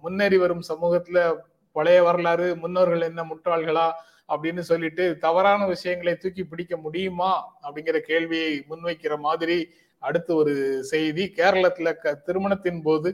முன்னேறி 0.02 0.36
வரும் 0.36 0.62
சமூகத்துல 0.68 1.18
பழைய 1.72 2.02
வரலாறு 2.02 2.56
முன்னோர்கள் 2.56 3.00
என்ன 3.00 3.22
முட்டாள்களா 3.22 3.86
அப்படின்னு 4.28 4.58
சொல்லிட்டு 4.58 5.18
தவறான 5.18 5.66
விஷயங்களை 5.66 6.14
தூக்கி 6.14 6.44
பிடிக்க 6.44 6.76
முடியுமா 6.76 7.32
அப்படிங்கிற 7.62 7.98
கேள்வியை 7.98 8.64
முன்வைக்கிற 8.68 9.18
மாதிரி 9.18 9.68
அடுத்து 9.98 10.34
ஒரு 10.34 10.84
செய்தி. 10.84 11.32
கேரளத்துல 11.36 11.88
திருமணத்தின் 12.22 12.82
போது 12.82 13.10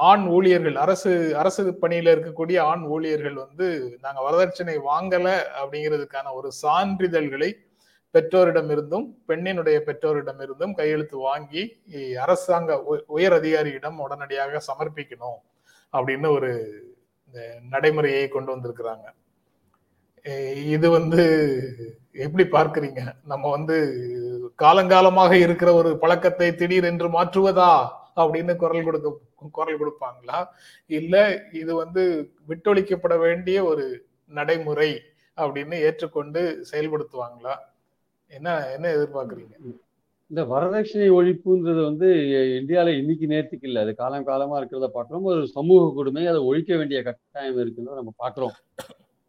ஆண் 0.00 0.26
ஊழியர்கள் 0.26 0.74
அரசு 0.74 1.36
அரசு 1.36 1.62
பணியில 1.82 2.14
இருக்கக்கூடிய 2.14 2.58
ஆண் 2.60 2.84
ஊழியர்கள் 2.84 3.34
வந்து 3.34 3.96
நாங்க 4.00 4.20
வரதட்சணை 4.20 4.76
வாங்கல 4.88 5.28
அப்படிங்கிறதுக்கான 5.60 6.32
ஒரு 6.32 6.50
சான்றிதழ்களை 6.62 7.50
பெற்றோரிடமிருந்தும் 8.14 9.06
பெண்ணினுடைய 9.28 9.78
பெற்றோரிடமிருந்தும் 9.88 10.74
கையெழுத்து 10.80 11.16
வாங்கி 11.28 11.62
அரசாங்க 12.24 12.78
உயர் 13.16 13.36
அதிகாரியிடம் 13.40 13.98
உடனடியாக 14.04 14.60
சமர்ப்பிக்கணும். 14.68 15.40
அப்படின்னு 15.92 16.28
ஒரு 16.38 16.52
நடைமுறையை 17.74 18.24
கொண்டு 18.34 18.50
வந்திருக்கிறாங்க. 18.54 19.06
இது 20.74 20.86
வந்து 20.96 21.22
எப்படி 22.24 22.44
பார்க்குறீங்க? 22.56 23.02
நம்ம 23.30 23.44
வந்து 23.56 23.76
காலங்காலமாக 24.62 25.32
இருக்கிற 25.46 25.70
ஒரு 25.80 25.90
பழக்கத்தை 26.02 26.48
திடீரென்று 26.60 27.08
மாற்றுவதா? 27.16 27.72
அப்படின்னு 28.22 28.52
குரல் 28.62 28.86
கொடுக்க 28.86 29.08
குரல் 29.58 29.80
கொடுப்பாங்களா? 29.80 30.38
இல்ல 30.98 31.14
இது 31.62 31.72
வந்து 31.82 32.02
விட்டொழிக்கப்பட 32.50 33.14
வேண்டிய 33.26 33.58
ஒரு 33.70 33.86
நடைமுறை 34.38 34.90
அப்படின்னு 35.38 35.76
ஏற்றுக்கொண்டு 35.86 36.42
செயல்படுத்துவாங்களா? 36.70 37.54
என்ன 38.30 38.48
என்ன 38.76 38.86
எதிர்பார்க்குறீங்க? 38.96 39.54
இந்த 40.30 40.42
வரதட்சணை 40.52 41.08
ஒழிப்புன்றது 41.18 41.80
வந்து 41.88 42.08
இந்தியாவில் 42.60 42.98
இன்னைக்கு 43.00 43.26
நேர்த்திக்கு 43.32 43.68
இல்லை. 43.70 43.80
அது 43.84 43.92
காலம் 44.02 44.28
காலமா 44.30 44.54
இருக்கிறத 44.60 44.88
பார்க்குறோம். 44.96 45.26
ஒரு 45.32 45.42
சமூக 45.56 45.80
கொடுமை 45.98 46.22
அதை 46.32 46.40
ஒழிக்க 46.50 46.70
வேண்டிய 46.80 47.00
கட்டாயம் 47.08 47.58
இருக்குன்னு 47.62 47.98
நம்ம 48.00 48.12
பார்க்குறோம். 48.22 48.54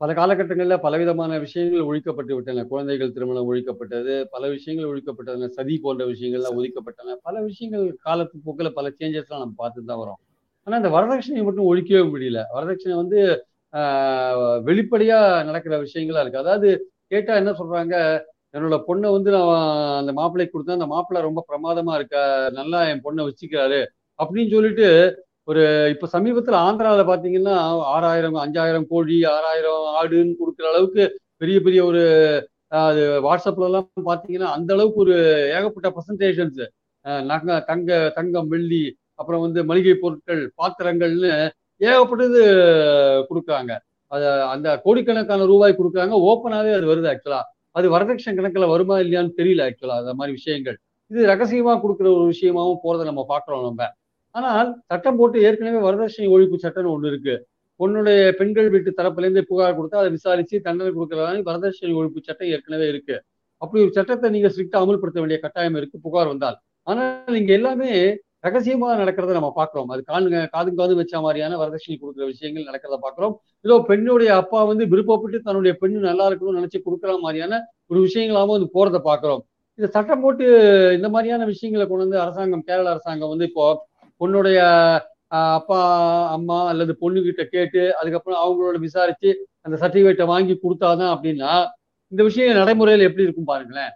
பல 0.01 0.13
காலகட்டங்களில் 0.19 0.84
பலவிதமான 0.86 1.34
விஷயங்கள் 1.45 1.88
ஒழிக்கப்பட்டு 1.89 2.34
விட்டன. 2.38 2.63
குழந்தைகள் 2.71 3.13
திருமணம் 3.17 3.49
ஒழிக்கப்பட்டது 3.51 4.13
பல 4.34 4.43
விஷயங்கள் 4.55 4.89
ஒழிக்கப்பட்டன 4.91 5.49
சதி 5.58 5.75
போன்ற 5.86 6.05
விஷயங்கள்லாம் 6.13 6.58
ஒதுக்கப்பட்டன. 6.60 7.15
பல 7.27 7.36
விஷயங்கள் 7.49 7.86
காலத்து 8.08 8.38
போக்கில் 8.45 8.75
பல 8.79 8.89
சேஞ்சஸ்லாம் 8.99 9.43
நம்ம 9.43 9.55
பார்த்து 9.63 9.89
தான் 9.91 10.01
வரோம் 10.03 10.19
ஆனால் 10.67 10.79
இந்த 10.81 10.91
வரதட்சணையை 10.97 11.45
மட்டும் 11.47 11.69
ஒழிக்கவே 11.71 12.03
முடியல. 12.13 12.39
வரதட்சணை 12.55 12.95
வந்து 13.03 13.19
வெளிப்படையா 14.69 15.19
நடக்கிற 15.49 15.75
விஷயங்களா 15.86 16.21
இருக்கு. 16.23 16.43
அதாவது 16.43 16.69
கேட்டா 17.13 17.34
என்ன 17.41 17.51
சொல்றாங்க? 17.60 17.95
என்னோட 18.55 18.75
பொண்ணை 18.87 19.07
வந்து 19.15 19.29
நான் 19.35 19.51
அந்த 20.01 20.11
மாப்பிள்ளைக்கு 20.19 20.55
கொடுத்தா 20.55 20.77
அந்த 20.79 20.89
மாப்பிள்ளை 20.93 21.21
ரொம்ப 21.27 21.41
பிரமாதமா 21.49 21.93
இருக்க 21.99 22.17
நல்லா 22.57 22.79
என் 22.91 23.03
பொண்ணை 23.05 23.23
வச்சுக்கிறாரு 23.27 23.79
அப்படின்னு 24.19 24.53
சொல்லிட்டு 24.55 24.87
ஒரு 25.47 25.63
இப்ப 25.93 26.07
சமீபத்துல 26.15 26.59
ஆந்திராவில 26.67 27.03
பாத்தீங்கன்னா 27.09 27.55
ஆறாயிரம் 27.95 28.37
அஞ்சாயிரம் 28.43 28.87
கோழி 28.93 29.17
ஆறாயிரம் 29.35 29.83
ஆடுன்னு 29.99 30.39
கொடுக்குற 30.41 30.67
அளவுக்கு 30.71 31.03
பெரிய 31.41 31.57
பெரிய 31.65 31.81
ஒரு 31.89 32.03
அது 32.85 33.01
வாட்ஸ்அப்ல 33.25 33.67
எல்லாம் 33.69 34.07
பாத்தீங்கன்னா 34.11 34.49
அந்த 34.57 34.71
அளவுக்கு 34.75 34.99
ஒரு 35.05 35.15
ஏகப்பட்ட 35.57 35.89
பர்சன்டேஷன்ஸ் 35.97 36.61
நக 37.31 37.59
தங்க 37.69 37.89
தங்கம் 38.17 38.49
வெள்ளி 38.53 38.83
அப்புறம் 39.19 39.43
வந்து 39.45 39.59
மளிகை 39.69 39.95
பொருட்கள் 40.03 40.41
பாத்திரங்கள்னு 40.61 41.33
ஏகப்பட்டது 41.81 42.39
கொடுக்குறாங்க. 43.29 43.71
அது 44.11 44.25
அந்த 44.53 44.67
கோடிக்கணக்கான 44.85 45.45
ரூபாய் 45.51 45.77
கொடுக்குறாங்க. 45.79 46.15
ஓப்பனாவே 46.29 46.71
அது 46.77 46.85
வருது 46.91 47.09
ஆக்சுவலா 47.11 47.41
அது 47.75 47.88
வரதட்சணை 47.95 48.33
கணக்கில் 48.38 48.71
வருமா 48.73 48.95
இல்லையான்னு 49.03 49.38
தெரியல 49.39 49.63
ஆக்சுவலா 49.67 49.97
அந்த 50.01 50.13
மாதிரி 50.19 50.33
விஷயங்கள். 50.39 50.77
இது 51.11 51.27
ரகசியமா 51.31 51.73
கொடுக்குற 51.83 52.07
ஒரு 52.17 52.25
விஷயமாவும் 52.33 52.81
போறதை 52.85 53.03
நம்ம 53.09 53.23
பார்க்குறோம் 53.31 53.65
நம்ம. 53.67 53.89
ஆனால் 54.35 54.69
சட்டம் 54.91 55.19
போட்டு 55.19 55.38
ஏற்கனவே 55.47 55.81
வரதட்சணை 55.88 56.27
ஒழிப்பு 56.35 56.57
சட்டம்னு 56.63 56.93
ஒன்று 56.95 57.11
இருக்கு. 57.13 57.35
பொண்ணுடைய 57.79 58.19
பெண்கள் 58.39 58.69
வீட்டு 58.73 58.89
தரப்புல 58.99 59.25
இருந்து 59.27 59.43
புகார் 59.49 59.77
கொடுத்தா 59.77 60.01
அதை 60.01 60.11
விசாரிச்சு 60.17 60.55
தண்டனை 60.67 60.91
கொடுக்கறதான 60.97 61.43
வரதட்சணை 61.49 61.93
ஒழிப்பு 62.01 62.19
சட்டம் 62.27 62.51
ஏற்கனவே 62.55 62.88
இருக்கு. 62.93 63.15
அப்படி 63.61 63.81
ஒரு 63.85 63.93
சட்டத்தை 63.97 64.29
நீங்க 64.35 64.49
ஸ்ட்ரிக்டா 64.53 64.79
அமல்படுத்த 64.83 65.19
வேண்டிய 65.23 65.39
கட்டாயம் 65.45 65.77
இருக்கு 65.81 65.97
புகார் 66.05 66.31
வந்தால். 66.33 66.57
ஆனால் 66.88 67.35
நீங்க 67.38 67.51
எல்லாமே 67.59 67.91
ரகசியமா 68.47 68.88
நடக்கிறத 69.01 69.36
நம்ம 69.38 69.49
பாக்குறோம். 69.60 69.89
அது 69.93 70.01
காதுங்க 70.12 70.39
காது 70.55 70.69
காது 70.79 70.93
வச்ச 70.99 71.13
மாதிரியான 71.25 71.58
வரதட்சணை 71.62 71.95
கொடுக்குற 71.97 72.25
விஷயங்கள் 72.34 72.67
நடக்கிறத 72.69 72.97
பாக்குறோம். 73.05 73.34
இதோ 73.65 73.75
பெண்ணுடைய 73.89 74.31
அப்பா 74.41 74.60
வந்து 74.71 74.86
விருப்பப்பட்டு 74.93 75.39
தன்னுடைய 75.47 75.73
பெண்ணு 75.81 76.08
நல்லா 76.10 76.27
இருக்கணும்னு 76.29 76.60
நினைச்சு 76.62 76.79
கொடுக்குற 76.88 77.13
மாதிரியான 77.25 77.60
ஒரு 77.91 77.99
விஷயங்களாம 78.08 78.53
வந்து 78.58 78.69
போறத 78.77 78.99
பாக்குறோம். 79.10 79.41
இந்த 79.79 79.88
சட்டம் 79.95 80.23
போட்டு 80.23 80.45
இந்த 80.97 81.08
மாதிரியான 81.15 81.45
விஷயங்களை 81.53 81.86
கொண்டு 81.88 82.05
வந்து 82.05 82.21
அரசாங்கம் 82.25 82.65
கேரள 82.69 82.88
அரசாங்கம் 82.95 83.34
வந்து 83.34 83.47
இப்போ 83.51 83.65
பொண்ணுடைய 84.21 84.60
அப்பா 85.55 85.79
அம்மா 86.36 86.58
அல்லது 86.71 86.93
பொண்ணுகிட்ட 87.01 87.43
கேட்டு 87.55 87.81
அதுக்கப்புறம் 87.99 88.39
அவங்களோட 88.43 88.77
விசாரிச்சு 88.86 89.29
அந்த 89.65 89.75
சர்டிஃபிகேட்டை 89.81 90.25
வாங்கி 90.34 90.55
கொடுத்தாதான் 90.63 91.13
அப்படின்னா 91.15 91.51
இந்த 92.12 92.21
விஷயம் 92.27 92.60
நடைமுறையில் 92.60 93.08
எப்படி 93.08 93.25
இருக்கும் 93.25 93.49
பாருங்களேன். 93.51 93.93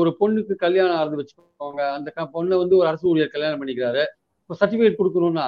ஒரு 0.00 0.10
பொண்ணுக்கு 0.20 0.54
கல்யாணம் 0.64 0.98
ஆரம்பி 1.00 1.18
வச்சுக்கோங்க. 1.20 1.82
அந்த 1.96 2.08
பொண்ணை 2.34 2.56
வந்து 2.62 2.74
ஒரு 2.80 2.88
அரசு 2.90 3.06
ஊழியர் 3.12 3.34
கல்யாணம் 3.34 3.60
பண்ணிக்கிறாரு. 3.60 4.02
இப்போ 4.42 4.54
சர்டிஃபிகேட் 4.60 5.00
கொடுக்கணும்னா 5.00 5.46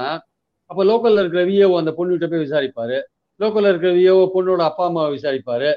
அப்போ 0.70 0.82
லோக்கலில் 0.90 1.20
இருக்கிற 1.22 1.42
விஏஓ 1.48 1.74
அந்த 1.80 1.92
பொண்ணுகிட்ட 1.98 2.26
போய் 2.30 2.44
விசாரிப்பாரு. 2.46 2.96
லோக்கலில் 3.40 3.70
இருக்கிற 3.72 3.90
விஏஓ 3.98 4.22
பொண்ணோட 4.36 4.62
அப்பா 4.70 4.84
அம்மாவை 4.90 5.10
விசாரிப்பாரு. 5.16 5.70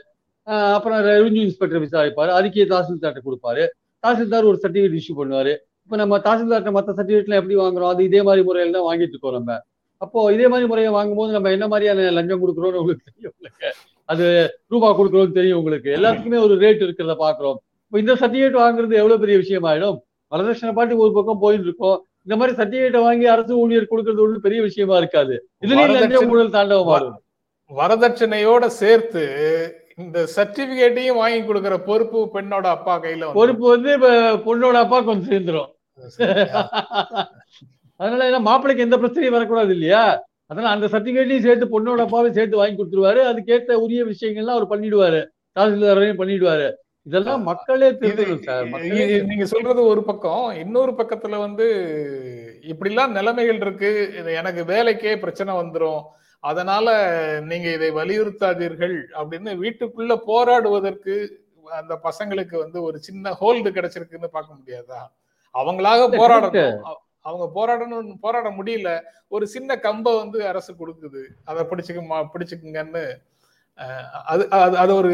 அப்புறம் 0.76 1.00
ரெவென்யூ 1.10 1.42
இன்ஸ்பெக்டர் 1.48 1.84
விசாரிப்பாரு. 1.88 2.32
அதுக்கே 2.38 2.66
தாசில்தார்ட்ட 2.74 3.22
கொடுப்பாரு. 3.28 3.64
தாசில்தார் 4.04 4.50
ஒரு 4.52 4.58
சர்டிஃபிகேட் 4.64 4.98
இஷ்யூ 5.02 5.16
பண்ணுவாரு. 5.20 5.54
இப்போ 5.86 5.98
நம்ம 6.02 6.18
தாசில்தார்ட்ட 6.28 6.72
மற்ற 6.78 6.90
சர்டிஃபிகேட்லாம் 6.98 7.42
எப்படி 7.42 7.58
வாங்குறோம்? 7.64 7.92
அது 7.94 8.02
இதே 8.10 8.22
மாதிரி 8.28 8.42
முறையில் 8.48 8.76
தான் 8.78 8.88
வாங்கிட்டு 8.90 9.16
இருக்கோம் 9.16 9.38
நம்ம. 9.38 9.58
அப்போ 10.04 10.20
இதே 10.36 10.48
மாதிரி 10.52 10.68
முறையை 10.72 10.92
வாங்கும்போது 10.98 11.32
நம்ம 11.38 11.52
என்ன 11.56 11.66
மாதிரியான 11.72 12.10
லஞ்சம் 12.18 12.42
கொடுக்குறோம்னு 12.44 12.82
உங்களுக்கு 12.82 13.08
தெரியும் 13.10 13.34
உங்களுக்கு 13.34 13.70
அது 14.12 14.26
ரூபா 14.74 14.90
கொடுக்குறோம்னு 15.00 15.38
தெரியும் 15.40 15.60
உங்களுக்கு. 15.62 15.90
எல்லாத்துக்குமே 15.98 16.40
ஒரு 16.46 16.56
ரேட் 16.64 16.86
இருக்கிறத 16.86 17.16
பாக்குறோம். 17.26 17.60
இப்போ 17.90 18.00
இந்த 18.02 18.14
சர்டிஃபிகேட் 18.22 18.56
வாங்குறது 18.62 18.94
எவ்வளவு 19.02 19.22
பெரிய 19.22 19.36
விஷயம் 19.42 19.68
ஆயிடும் 19.70 19.96
வரதட்சணை 20.32 20.72
பாட்டு 20.78 21.00
ஒரு 21.04 21.12
பக்கம் 21.16 21.40
போயிட்டு 21.44 21.66
இருக்கோம் 21.68 21.98
இந்த 22.26 22.36
மாதிரி 22.40 22.54
சர்டிஃபிகேட்டை 22.58 23.00
வாங்கி 23.06 23.26
அரசு 23.36 23.54
ஊழியர் 23.62 23.88
கொடுக்கறது 23.92 24.22
ஒன்றும் 24.26 24.44
பெரிய 24.44 24.60
விஷயமா 24.66 24.96
இருக்காது. 25.02 25.36
இதுலயும் 25.66 25.94
லஞ்ச 25.96 26.20
ஊழல் 26.34 26.52
தாண்டவம் 26.56 27.08
வரதட்சணையோட 27.72 28.66
சேர்த்து 28.82 29.24
இந்த 30.04 30.20
சர்டிபிகேட்டையும் 30.36 31.20
வாங்கி 31.22 31.40
கொடுக்கிற 31.48 31.76
பொறுப்பு 31.88 32.20
பெண்ணோட 32.36 32.68
அப்பா 32.78 32.94
கையில 33.06 33.32
பொறுப்பு 33.40 33.66
வந்து 33.74 33.94
பொண்ணோட 34.48 34.76
அப்பா 34.86 35.00
கொஞ்சம் 35.08 35.32
சேர்ந்துரும். 35.32 35.72
அதனால 38.00 38.28
என்ன 38.30 38.42
மாப்பிள்ளைக்கு 38.50 38.86
எந்த 38.88 39.00
பிரச்சனையும் 39.02 39.38
வரக்கூடாது 39.38 39.74
இல்லையா? 39.78 40.04
அதனால 40.52 40.74
அந்த 40.76 40.90
சர்டிபிகேட்டையும் 40.94 41.48
சேர்த்து 41.48 41.74
பொண்ணோட 41.74 42.06
அப்பாவையும் 42.06 42.38
சேர்த்து 42.38 42.62
வாங்கி 42.62 42.78
கொடுத்துருவாரு. 42.78 43.24
அதுக்கேற்ற 43.32 43.80
உரிய 43.86 44.04
விஷயங்கள்லாம் 44.12 44.58
அவர் 44.58 44.72
பண்ணிடுவாரு. 44.74 45.22
தாசில்தாரையும் 45.58 46.22
பண்ணிடுவாரு. 46.22 46.70
இதெல்லாம் 47.10 47.44
மக்களே 47.44 47.88
நீங்க 49.30 49.46
சொல்றது 49.46 49.82
ஒரு 49.92 50.02
பக்கம். 50.10 50.48
இன்னொரு 50.64 50.92
பக்கத்துல 50.92 51.36
வந்து 51.46 51.68
இப்படிலாம் 52.72 53.16
நிலைமைகள் 53.18 53.62
இருக்கு. 53.66 53.92
எனக்கு 54.40 54.64
வேலைக்கே 54.74 55.12
பிரச்சனை 55.24 55.54
வந்துரும். 55.54 56.02
அதனால 56.40 56.88
நீங்க 57.52 57.68
இதை 57.78 57.88
வலியுறுத்தாதீர்கள் 57.92 58.96
அப்படின்னு 59.22 59.52
வீட்டுக்குள்ள 59.64 60.16
போராடுவதற்கு 60.30 61.16
அந்த 61.80 61.94
பசங்களுக்கு 62.04 62.58
வந்து 62.58 62.82
ஒரு 62.82 62.98
சின்ன 63.08 63.32
ஹோல்டு 63.42 63.70
கிடைச்சிருக்குன்னு 63.78 64.34
பார்க்க 64.36 64.60
முடியாதா? 64.60 65.00
அவங்களாக 65.60 66.04
போராடணும். 66.22 66.78
அவங்க 67.30 67.46
போராடணும் 67.56 68.14
போராட 68.22 68.48
முடியல. 68.50 68.92
ஒரு 69.28 69.48
சின்ன 69.48 69.80
கம்பை 69.80 70.14
வந்து 70.18 70.40
அரசு 70.52 70.72
கொடுக்குது. 70.74 71.24
அதை 71.50 71.64
பிடிச்சுக்க 71.70 72.24
பிடிச்சுக்குங்கன்னு 72.34 73.04
அது 74.32 74.44
அது 74.82 74.92
ஒரு 74.96 75.12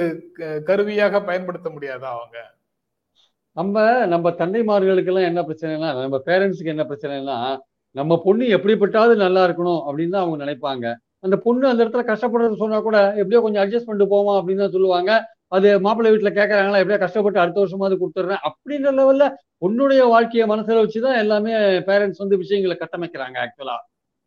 கருவியாக 0.67 1.21
பயன்படுத்த 1.21 1.67
முடியாதா 1.69 2.10
அவங்க? 2.15 2.38
நம்ம 3.58 3.75
நம்ம 4.13 4.32
தந்தைமார்களுக்கெல்லாம் 4.39 5.30
என்ன 5.30 5.41
பிரச்சனைனா 5.49 5.89
நம்ம 5.99 6.17
பேரண்ட்ஸுக்கு 6.28 6.73
என்ன 6.75 6.86
பிரச்சனைனா 6.89 7.38
நம்ம 7.95 8.13
பொண்ணு 8.25 8.45
எப்படிப்பட்டாவது 8.56 9.13
நல்லா 9.25 9.41
இருக்கணும் 9.47 9.82
அப்படின்னு 9.88 10.13
தான் 10.15 10.23
அவங்க 10.23 10.39
நினைப்பாங்க. 10.45 10.86
அந்த 11.25 11.36
பொண்ணு 11.45 11.65
அந்த 11.69 11.82
இடத்துல 11.84 12.04
கஷ்டப்படுறது 12.10 12.62
சொன்னா 12.63 12.80
கூட 12.88 12.97
எப்படியோ 13.21 13.41
கொஞ்சம் 13.45 13.63
அட்ஜஸ்ட் 13.63 13.88
பண்ணிட்டு 13.88 14.13
போவோம் 14.13 14.38
அப்படின்னு 14.39 14.63
தான் 14.63 14.75
சொல்லுவாங்க. 14.75 15.12
அது 15.51 15.67
மாப்பிள்ளை 15.80 16.12
வீட்டுல 16.13 16.32
கேட்கறாங்களா 16.38 16.82
எப்படியோ 16.82 16.99
கஷ்டப்பட்டு 17.04 17.43
அடுத்த 17.43 17.60
வருஷமாவது 17.63 17.95
கொடுத்துட்றேன் 18.01 18.43
அப்படின்ற 18.49 18.91
லெவல்ல 18.99 19.25
பொண்ணுடைய 19.62 20.01
வாழ்க்கையை 20.13 20.45
மனசுல 20.54 20.84
வச்சுதான் 20.84 21.19
எல்லாமே 21.23 21.54
பேரண்ட்ஸ் 21.89 22.23
வந்து 22.23 22.41
விஷயங்களை 22.43 22.78
கட்டமைக்கிறாங்க 22.78 23.38
ஆக்சுவலா 23.43 23.78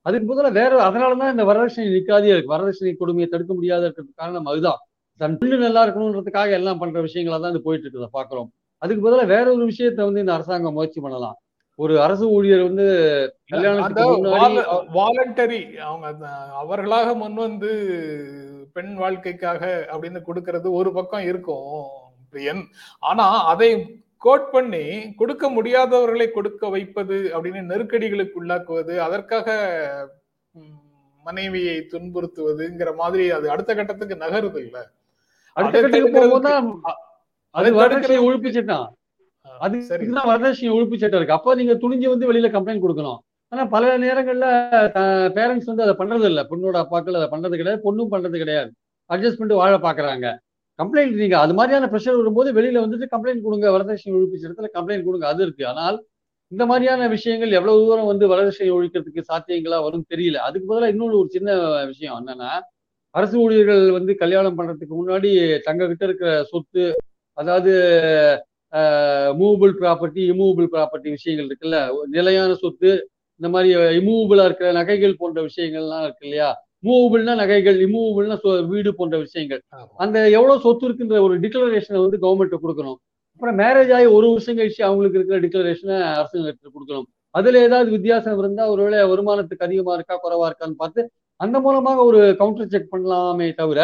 அதுக்கு 0.07 0.29
பதிலாக 0.31 0.55
வேற 0.61 0.73
அதனாலதான் 0.89 1.33
இந்த 1.35 1.45
வரதட்சணை 1.51 1.87
நிற்காதே 1.95 2.31
இருக்கு. 2.35 2.53
வரதட்சணை 2.55 2.93
கொடுமையை 3.01 3.29
தடுக்க 3.33 3.53
முடியாத 3.55 3.83
இருக்கிறதுக்கு 3.87 4.21
காரணம் 4.23 4.51
அதுதான். 4.53 4.81
தன் 5.21 5.37
பிள்ளை 5.41 5.57
நல்லா 5.65 5.83
இருக்கணுன்றதுக்காக 5.87 6.51
எல்லாம் 6.59 6.81
பண்ற 6.83 6.99
விஷயங்களா 7.07 7.39
தான் 7.43 7.53
இது 7.55 7.67
போயிட்டு 7.67 7.85
இருக்கிறத 7.87 8.11
பாக்குறோம் 8.19 8.49
அதுக்கு 8.83 9.05
பதிலாக 9.05 9.29
வேற 9.35 9.47
ஒரு 9.55 9.65
விஷயத்த 9.71 10.01
வந்து 10.09 10.23
இந்த 10.25 10.35
அரசாங்கம் 10.37 10.77
முயற்சி 10.79 11.01
பண்ணலாம். 11.05 11.37
ஒரு 11.79 11.95
அரசு 12.05 12.25
ஊழியர் 12.37 12.63
வந்து 12.69 12.87
வாலண்டரி. 14.97 15.61
அவங்க 15.89 16.29
அவர்களாக 16.63 17.09
முன் 17.23 17.39
வந்து 17.47 17.71
பெண் 18.77 18.95
வாழ்க்கைக்காக 19.03 19.63
அப்படின்னு 19.93 20.21
கொடுக்கறது 20.29 20.69
ஒரு 20.81 20.93
பக்கம் 20.99 21.27
இருக்கும். 21.31 21.69
பிரியன் 22.35 22.63
ஆனா 23.11 23.27
அதை 23.53 23.71
கோட் 24.23 24.47
பண்ணி 24.55 24.85
கொடுக்க 25.21 25.45
முடியாதவர்களை 25.57 26.27
கொடுக்க 26.31 26.69
வைப்பது 26.75 27.17
அப்படின்னு 27.35 27.61
நெருக்கடிகளுக்கு 27.71 28.41
உள்ளாக்குவது 28.41 28.95
அதற்காக 29.07 29.57
மனைவியை 31.25 31.77
துன்புறுத்துவதுங்கிற 31.93 32.91
மாதிரி 33.03 33.25
அது 33.37 33.47
அடுத்த 33.55 33.71
கட்டத்துக்கு 33.75 34.23
நகருது 34.25 34.61
இல்ல 34.67 34.79
அடுத்த 35.57 35.77
கட்டத்துக்கு 35.81 36.93
அதை 37.55 37.71
வரதட்சணை 37.81 38.21
ஒழிப்பு 38.29 38.51
சட்டம் 38.57 38.87
அது 39.67 39.77
சரி. 39.89 40.03
இதுதான் 40.05 40.31
வரதட்சணை 40.31 40.71
ஒழிப்பு 40.77 40.97
சட்டம் 41.03 41.21
இருக்கு. 41.21 41.37
அப்போ 41.37 41.55
நீங்க 41.61 41.75
துணிஞ்சு 41.83 42.09
வந்து 42.13 42.29
வெளியில 42.31 42.49
கம்ப்ளைண்ட் 42.55 42.83
கொடுக்கணும். 42.85 43.21
ஆனா 43.53 43.63
பல 43.75 43.93
நேரங்கள்ல 44.03 44.47
பேரண்ட்ஸ் 45.37 45.71
வந்து 45.71 45.85
அதை 45.87 45.95
பண்றது 46.01 46.29
இல்ல 46.33 46.43
பொண்ணோட 46.51 46.77
அப்பாக்கள் 46.85 47.19
அதை 47.21 47.29
பண்றது 47.33 47.59
கிடையாது. 47.61 47.81
பொண்ணும் 47.87 48.13
பண்றது 48.15 48.37
கிடையாது. 48.43 48.71
அட்ஜஸ்ட் 49.11 49.39
பண்ணிட்டு 49.39 49.63
வாழ 49.63 49.75
பாக்குறாங்க 49.87 50.27
கம்ப்ளைண்ட் 50.79 51.21
நீங்க 51.23 51.37
அது 51.45 51.55
மாதிரியான 51.59 51.89
ப்ரெஷர் 51.93 52.19
வரும்போது 52.21 52.51
வெளியில 52.59 52.83
வந்துட்டு 52.85 53.07
கம்ப்ளைண்ட் 53.15 53.45
கொடுங்க 53.47 53.67
வரதட்சணை 53.77 54.13
ஒழிப்பு 54.19 54.41
சட்டத்துல 54.43 54.71
கம்ப்ளைண்ட் 54.77 55.07
கொடுங்க 55.09 55.27
அது 55.33 55.43
இருக்கு. 55.47 55.65
ஆனால் 55.73 55.97
இந்த 56.53 56.65
மாதிரியான 56.71 57.09
விஷயங்கள் 57.15 57.57
எவ்வளவு 57.59 57.81
தூரம் 57.83 58.11
வந்து 58.13 58.27
வரதட்சணை 58.33 58.71
ஒழிக்கிறதுக்கு 58.77 59.23
சாத்தியங்களா 59.31 59.79
வரும் 59.87 60.07
தெரியல. 60.13 60.39
அதுக்கு 60.47 60.69
பதிலாக 60.71 60.93
இன்னொரு 60.95 61.17
ஒரு 61.23 61.31
சின்ன 61.37 61.49
விஷயம் 61.93 62.17
என்னன்னா 62.21 62.51
அரசு 63.15 63.37
ஊழியர்கள் 63.45 63.83
வந்து 63.99 64.13
கல்யாணம் 64.23 64.57
பண்றதுக்கு 64.59 64.95
முன்னாடி 65.01 65.31
தங்க 65.69 65.83
கிட்ட 65.91 66.05
இருக்கிற 66.09 66.31
சொத்து 66.53 66.85
அதாவது 67.39 67.73
மூவபிள் 69.41 69.73
ப்ராப்பர்ட்டி 69.81 70.23
இமூவபிள் 70.33 70.69
ப்ராப்பர்ட்டி 70.75 71.11
விஷயங்கள் 71.17 71.49
இருக்குல்ல 71.49 71.79
நிலையான 72.17 72.51
சொத்து 72.65 72.91
இந்த 73.41 73.49
மாதிரி 73.55 73.69
இமூவபிளா 74.01 74.45
இருக்கிற 74.49 74.69
நகைகள் 74.79 75.21
போன்ற 75.21 75.39
விஷயங்கள்லாம் 75.49 76.05
இருக்கு 76.07 76.27
இல்லையா? 76.29 76.49
மூவபிள்னா 76.85 77.35
நகைகள் 77.43 77.79
இமூவபிள்னா 77.87 78.37
வீடு 78.73 78.91
போன்ற 78.99 79.17
விஷயங்கள். 79.27 79.63
அந்த 80.05 80.17
எவ்வளவு 80.39 80.63
சொத்து 80.67 80.87
இருக்குன்ற 80.89 81.21
ஒரு 81.27 81.37
டிக்ளரேஷனை 81.45 82.01
வந்து 82.05 82.19
கவர்மெண்ட் 82.25 82.57
கொடுக்கணும். 82.65 82.99
அப்புறம் 83.35 83.57
மேரேஜ் 83.63 83.93
ஆகி 83.97 84.07
ஒரு 84.19 84.27
வருஷம் 84.33 84.59
கழிச்சு 84.59 84.83
அவங்களுக்கு 84.89 85.19
இருக்கிற 85.19 85.39
டிக்ளரேஷனை 85.47 85.97
அரசாங்கத்துக்கு 86.13 86.75
கொடுக்கணும். 86.77 87.09
அதுல 87.35 87.61
ஏதாவது 87.67 87.89
வித்தியாசம் 87.97 88.39
இருந்தா 88.43 88.65
ஒருவேளை 88.75 89.01
வருமானத்துக்கு 89.13 89.67
அதிகமா 89.69 89.93
இருக்கா 89.99 90.15
குறைவா 90.25 90.47
இருக்கான்னு 90.51 90.81
பார்த்து 90.83 91.01
அந்த 91.41 91.57
மூலமாக 91.67 91.99
ஒரு 92.11 92.21
கவுண்டர் 92.41 92.71
செக் 92.73 92.93
பண்ணலாமே 92.95 93.49
தவிர 93.61 93.81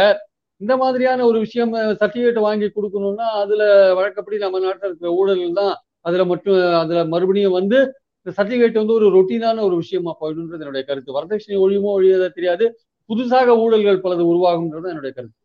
இந்த 0.60 0.74
மாதிரியான 0.76 1.24
ஒரு 1.30 1.38
விஷயம் 1.44 1.72
சர்டிபிகேட் 2.00 2.38
வாங்கி 2.46 2.68
கொடுக்கணும்னா 2.70 3.26
அதுல 3.42 3.62
வழக்கப்படி 3.98 4.36
நம்ம 4.44 4.60
நாட்டில் 4.64 4.88
இருக்கிற 4.88 5.10
ஊழல்கள் 5.18 5.58
தான் 5.60 5.74
அதுல 6.08 6.24
மட்டும் 6.32 6.58
அதுல 6.82 7.00
மறுபடியும் 7.14 7.56
வந்து 7.58 7.78
இந்த 8.26 8.32
சர்டிபிகேட் 8.36 8.80
வந்து 8.80 8.94
ஒரு 8.98 9.06
ரொட்டீனான 9.16 9.62
ஒரு 9.68 9.76
விஷயமா 9.82 10.12
போயிடுன்றது 10.20 10.64
என்னுடைய 10.64 10.84
கருத்து. 10.90 11.16
வரதட்சணை 11.16 11.56
ஒழியுமோ 11.64 11.90
ஒழியதா 11.96 12.28
தெரியாது. 12.38 12.66
புதுசாக 13.10 13.56
ஊழல்கள் 13.64 14.04
பலது 14.04 14.22
உருவாகும்ன்றது 14.32 14.90
என்னுடைய 14.92 15.12
கருத்து. 15.16 15.38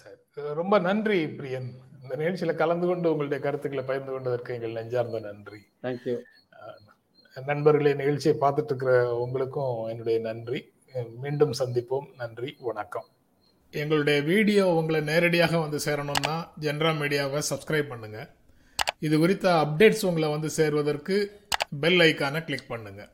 சரி. 0.00 0.20
ரொம்ப 0.60 0.78
நன்றி 0.86 1.18
பிரியன். 1.40 1.68
இந்த 2.02 2.16
நிகழ்ச்சியில 2.20 2.52
கலந்து 2.62 2.86
கொண்டு 2.86 3.10
உங்களுடைய 3.12 3.40
கருத்துக்களை 3.44 3.84
பகிர்ந்து 3.90 4.12
கொண்டதற்கு 4.12 4.54
எங்கள் 4.56 4.76
நெஞ்சார்ந்த 4.78 5.20
நன்றி. 5.28 5.60
தேங்க்யூ 5.84 6.16
நண்பர்களே 7.50 7.92
நிகழ்ச்சியை 8.00 8.34
பார்த்துட்டு 8.42 8.72
இருக்கிற 8.72 8.92
உங்களுக்கும் 9.24 9.74
என்னுடைய 9.92 10.18
நன்றி. 10.26 10.60
மீண்டும் 11.22 11.54
சந்திப்போம். 11.60 12.06
நன்றி 12.22 12.50
வணக்கம். 12.68 13.08
எங்களுடைய 13.72 14.18
வீடியோ 14.30 14.64
உங்களை 14.78 15.00
நேரடியாக 15.10 15.58
வந்து 15.64 15.78
சேரணும்னா 15.86 16.34
ஜென்ரா 16.66 16.92
மீடியாவை 17.02 17.40
சப்ஸ்கிரைப் 17.50 17.90
பண்ணுங்க. 17.92 18.18
இது 19.02 19.14
குறித்த 19.18 19.46
அப்டேட்ஸ் 19.64 20.04
உங்களை 20.04 20.28
வந்து 20.28 20.50
சேர்வதற்கு 20.50 21.16
பெல் 21.80 22.00
ஐக்கானை 22.00 22.40
கிளிக் 22.44 22.70
பண்ணுங்கள் 22.70 23.10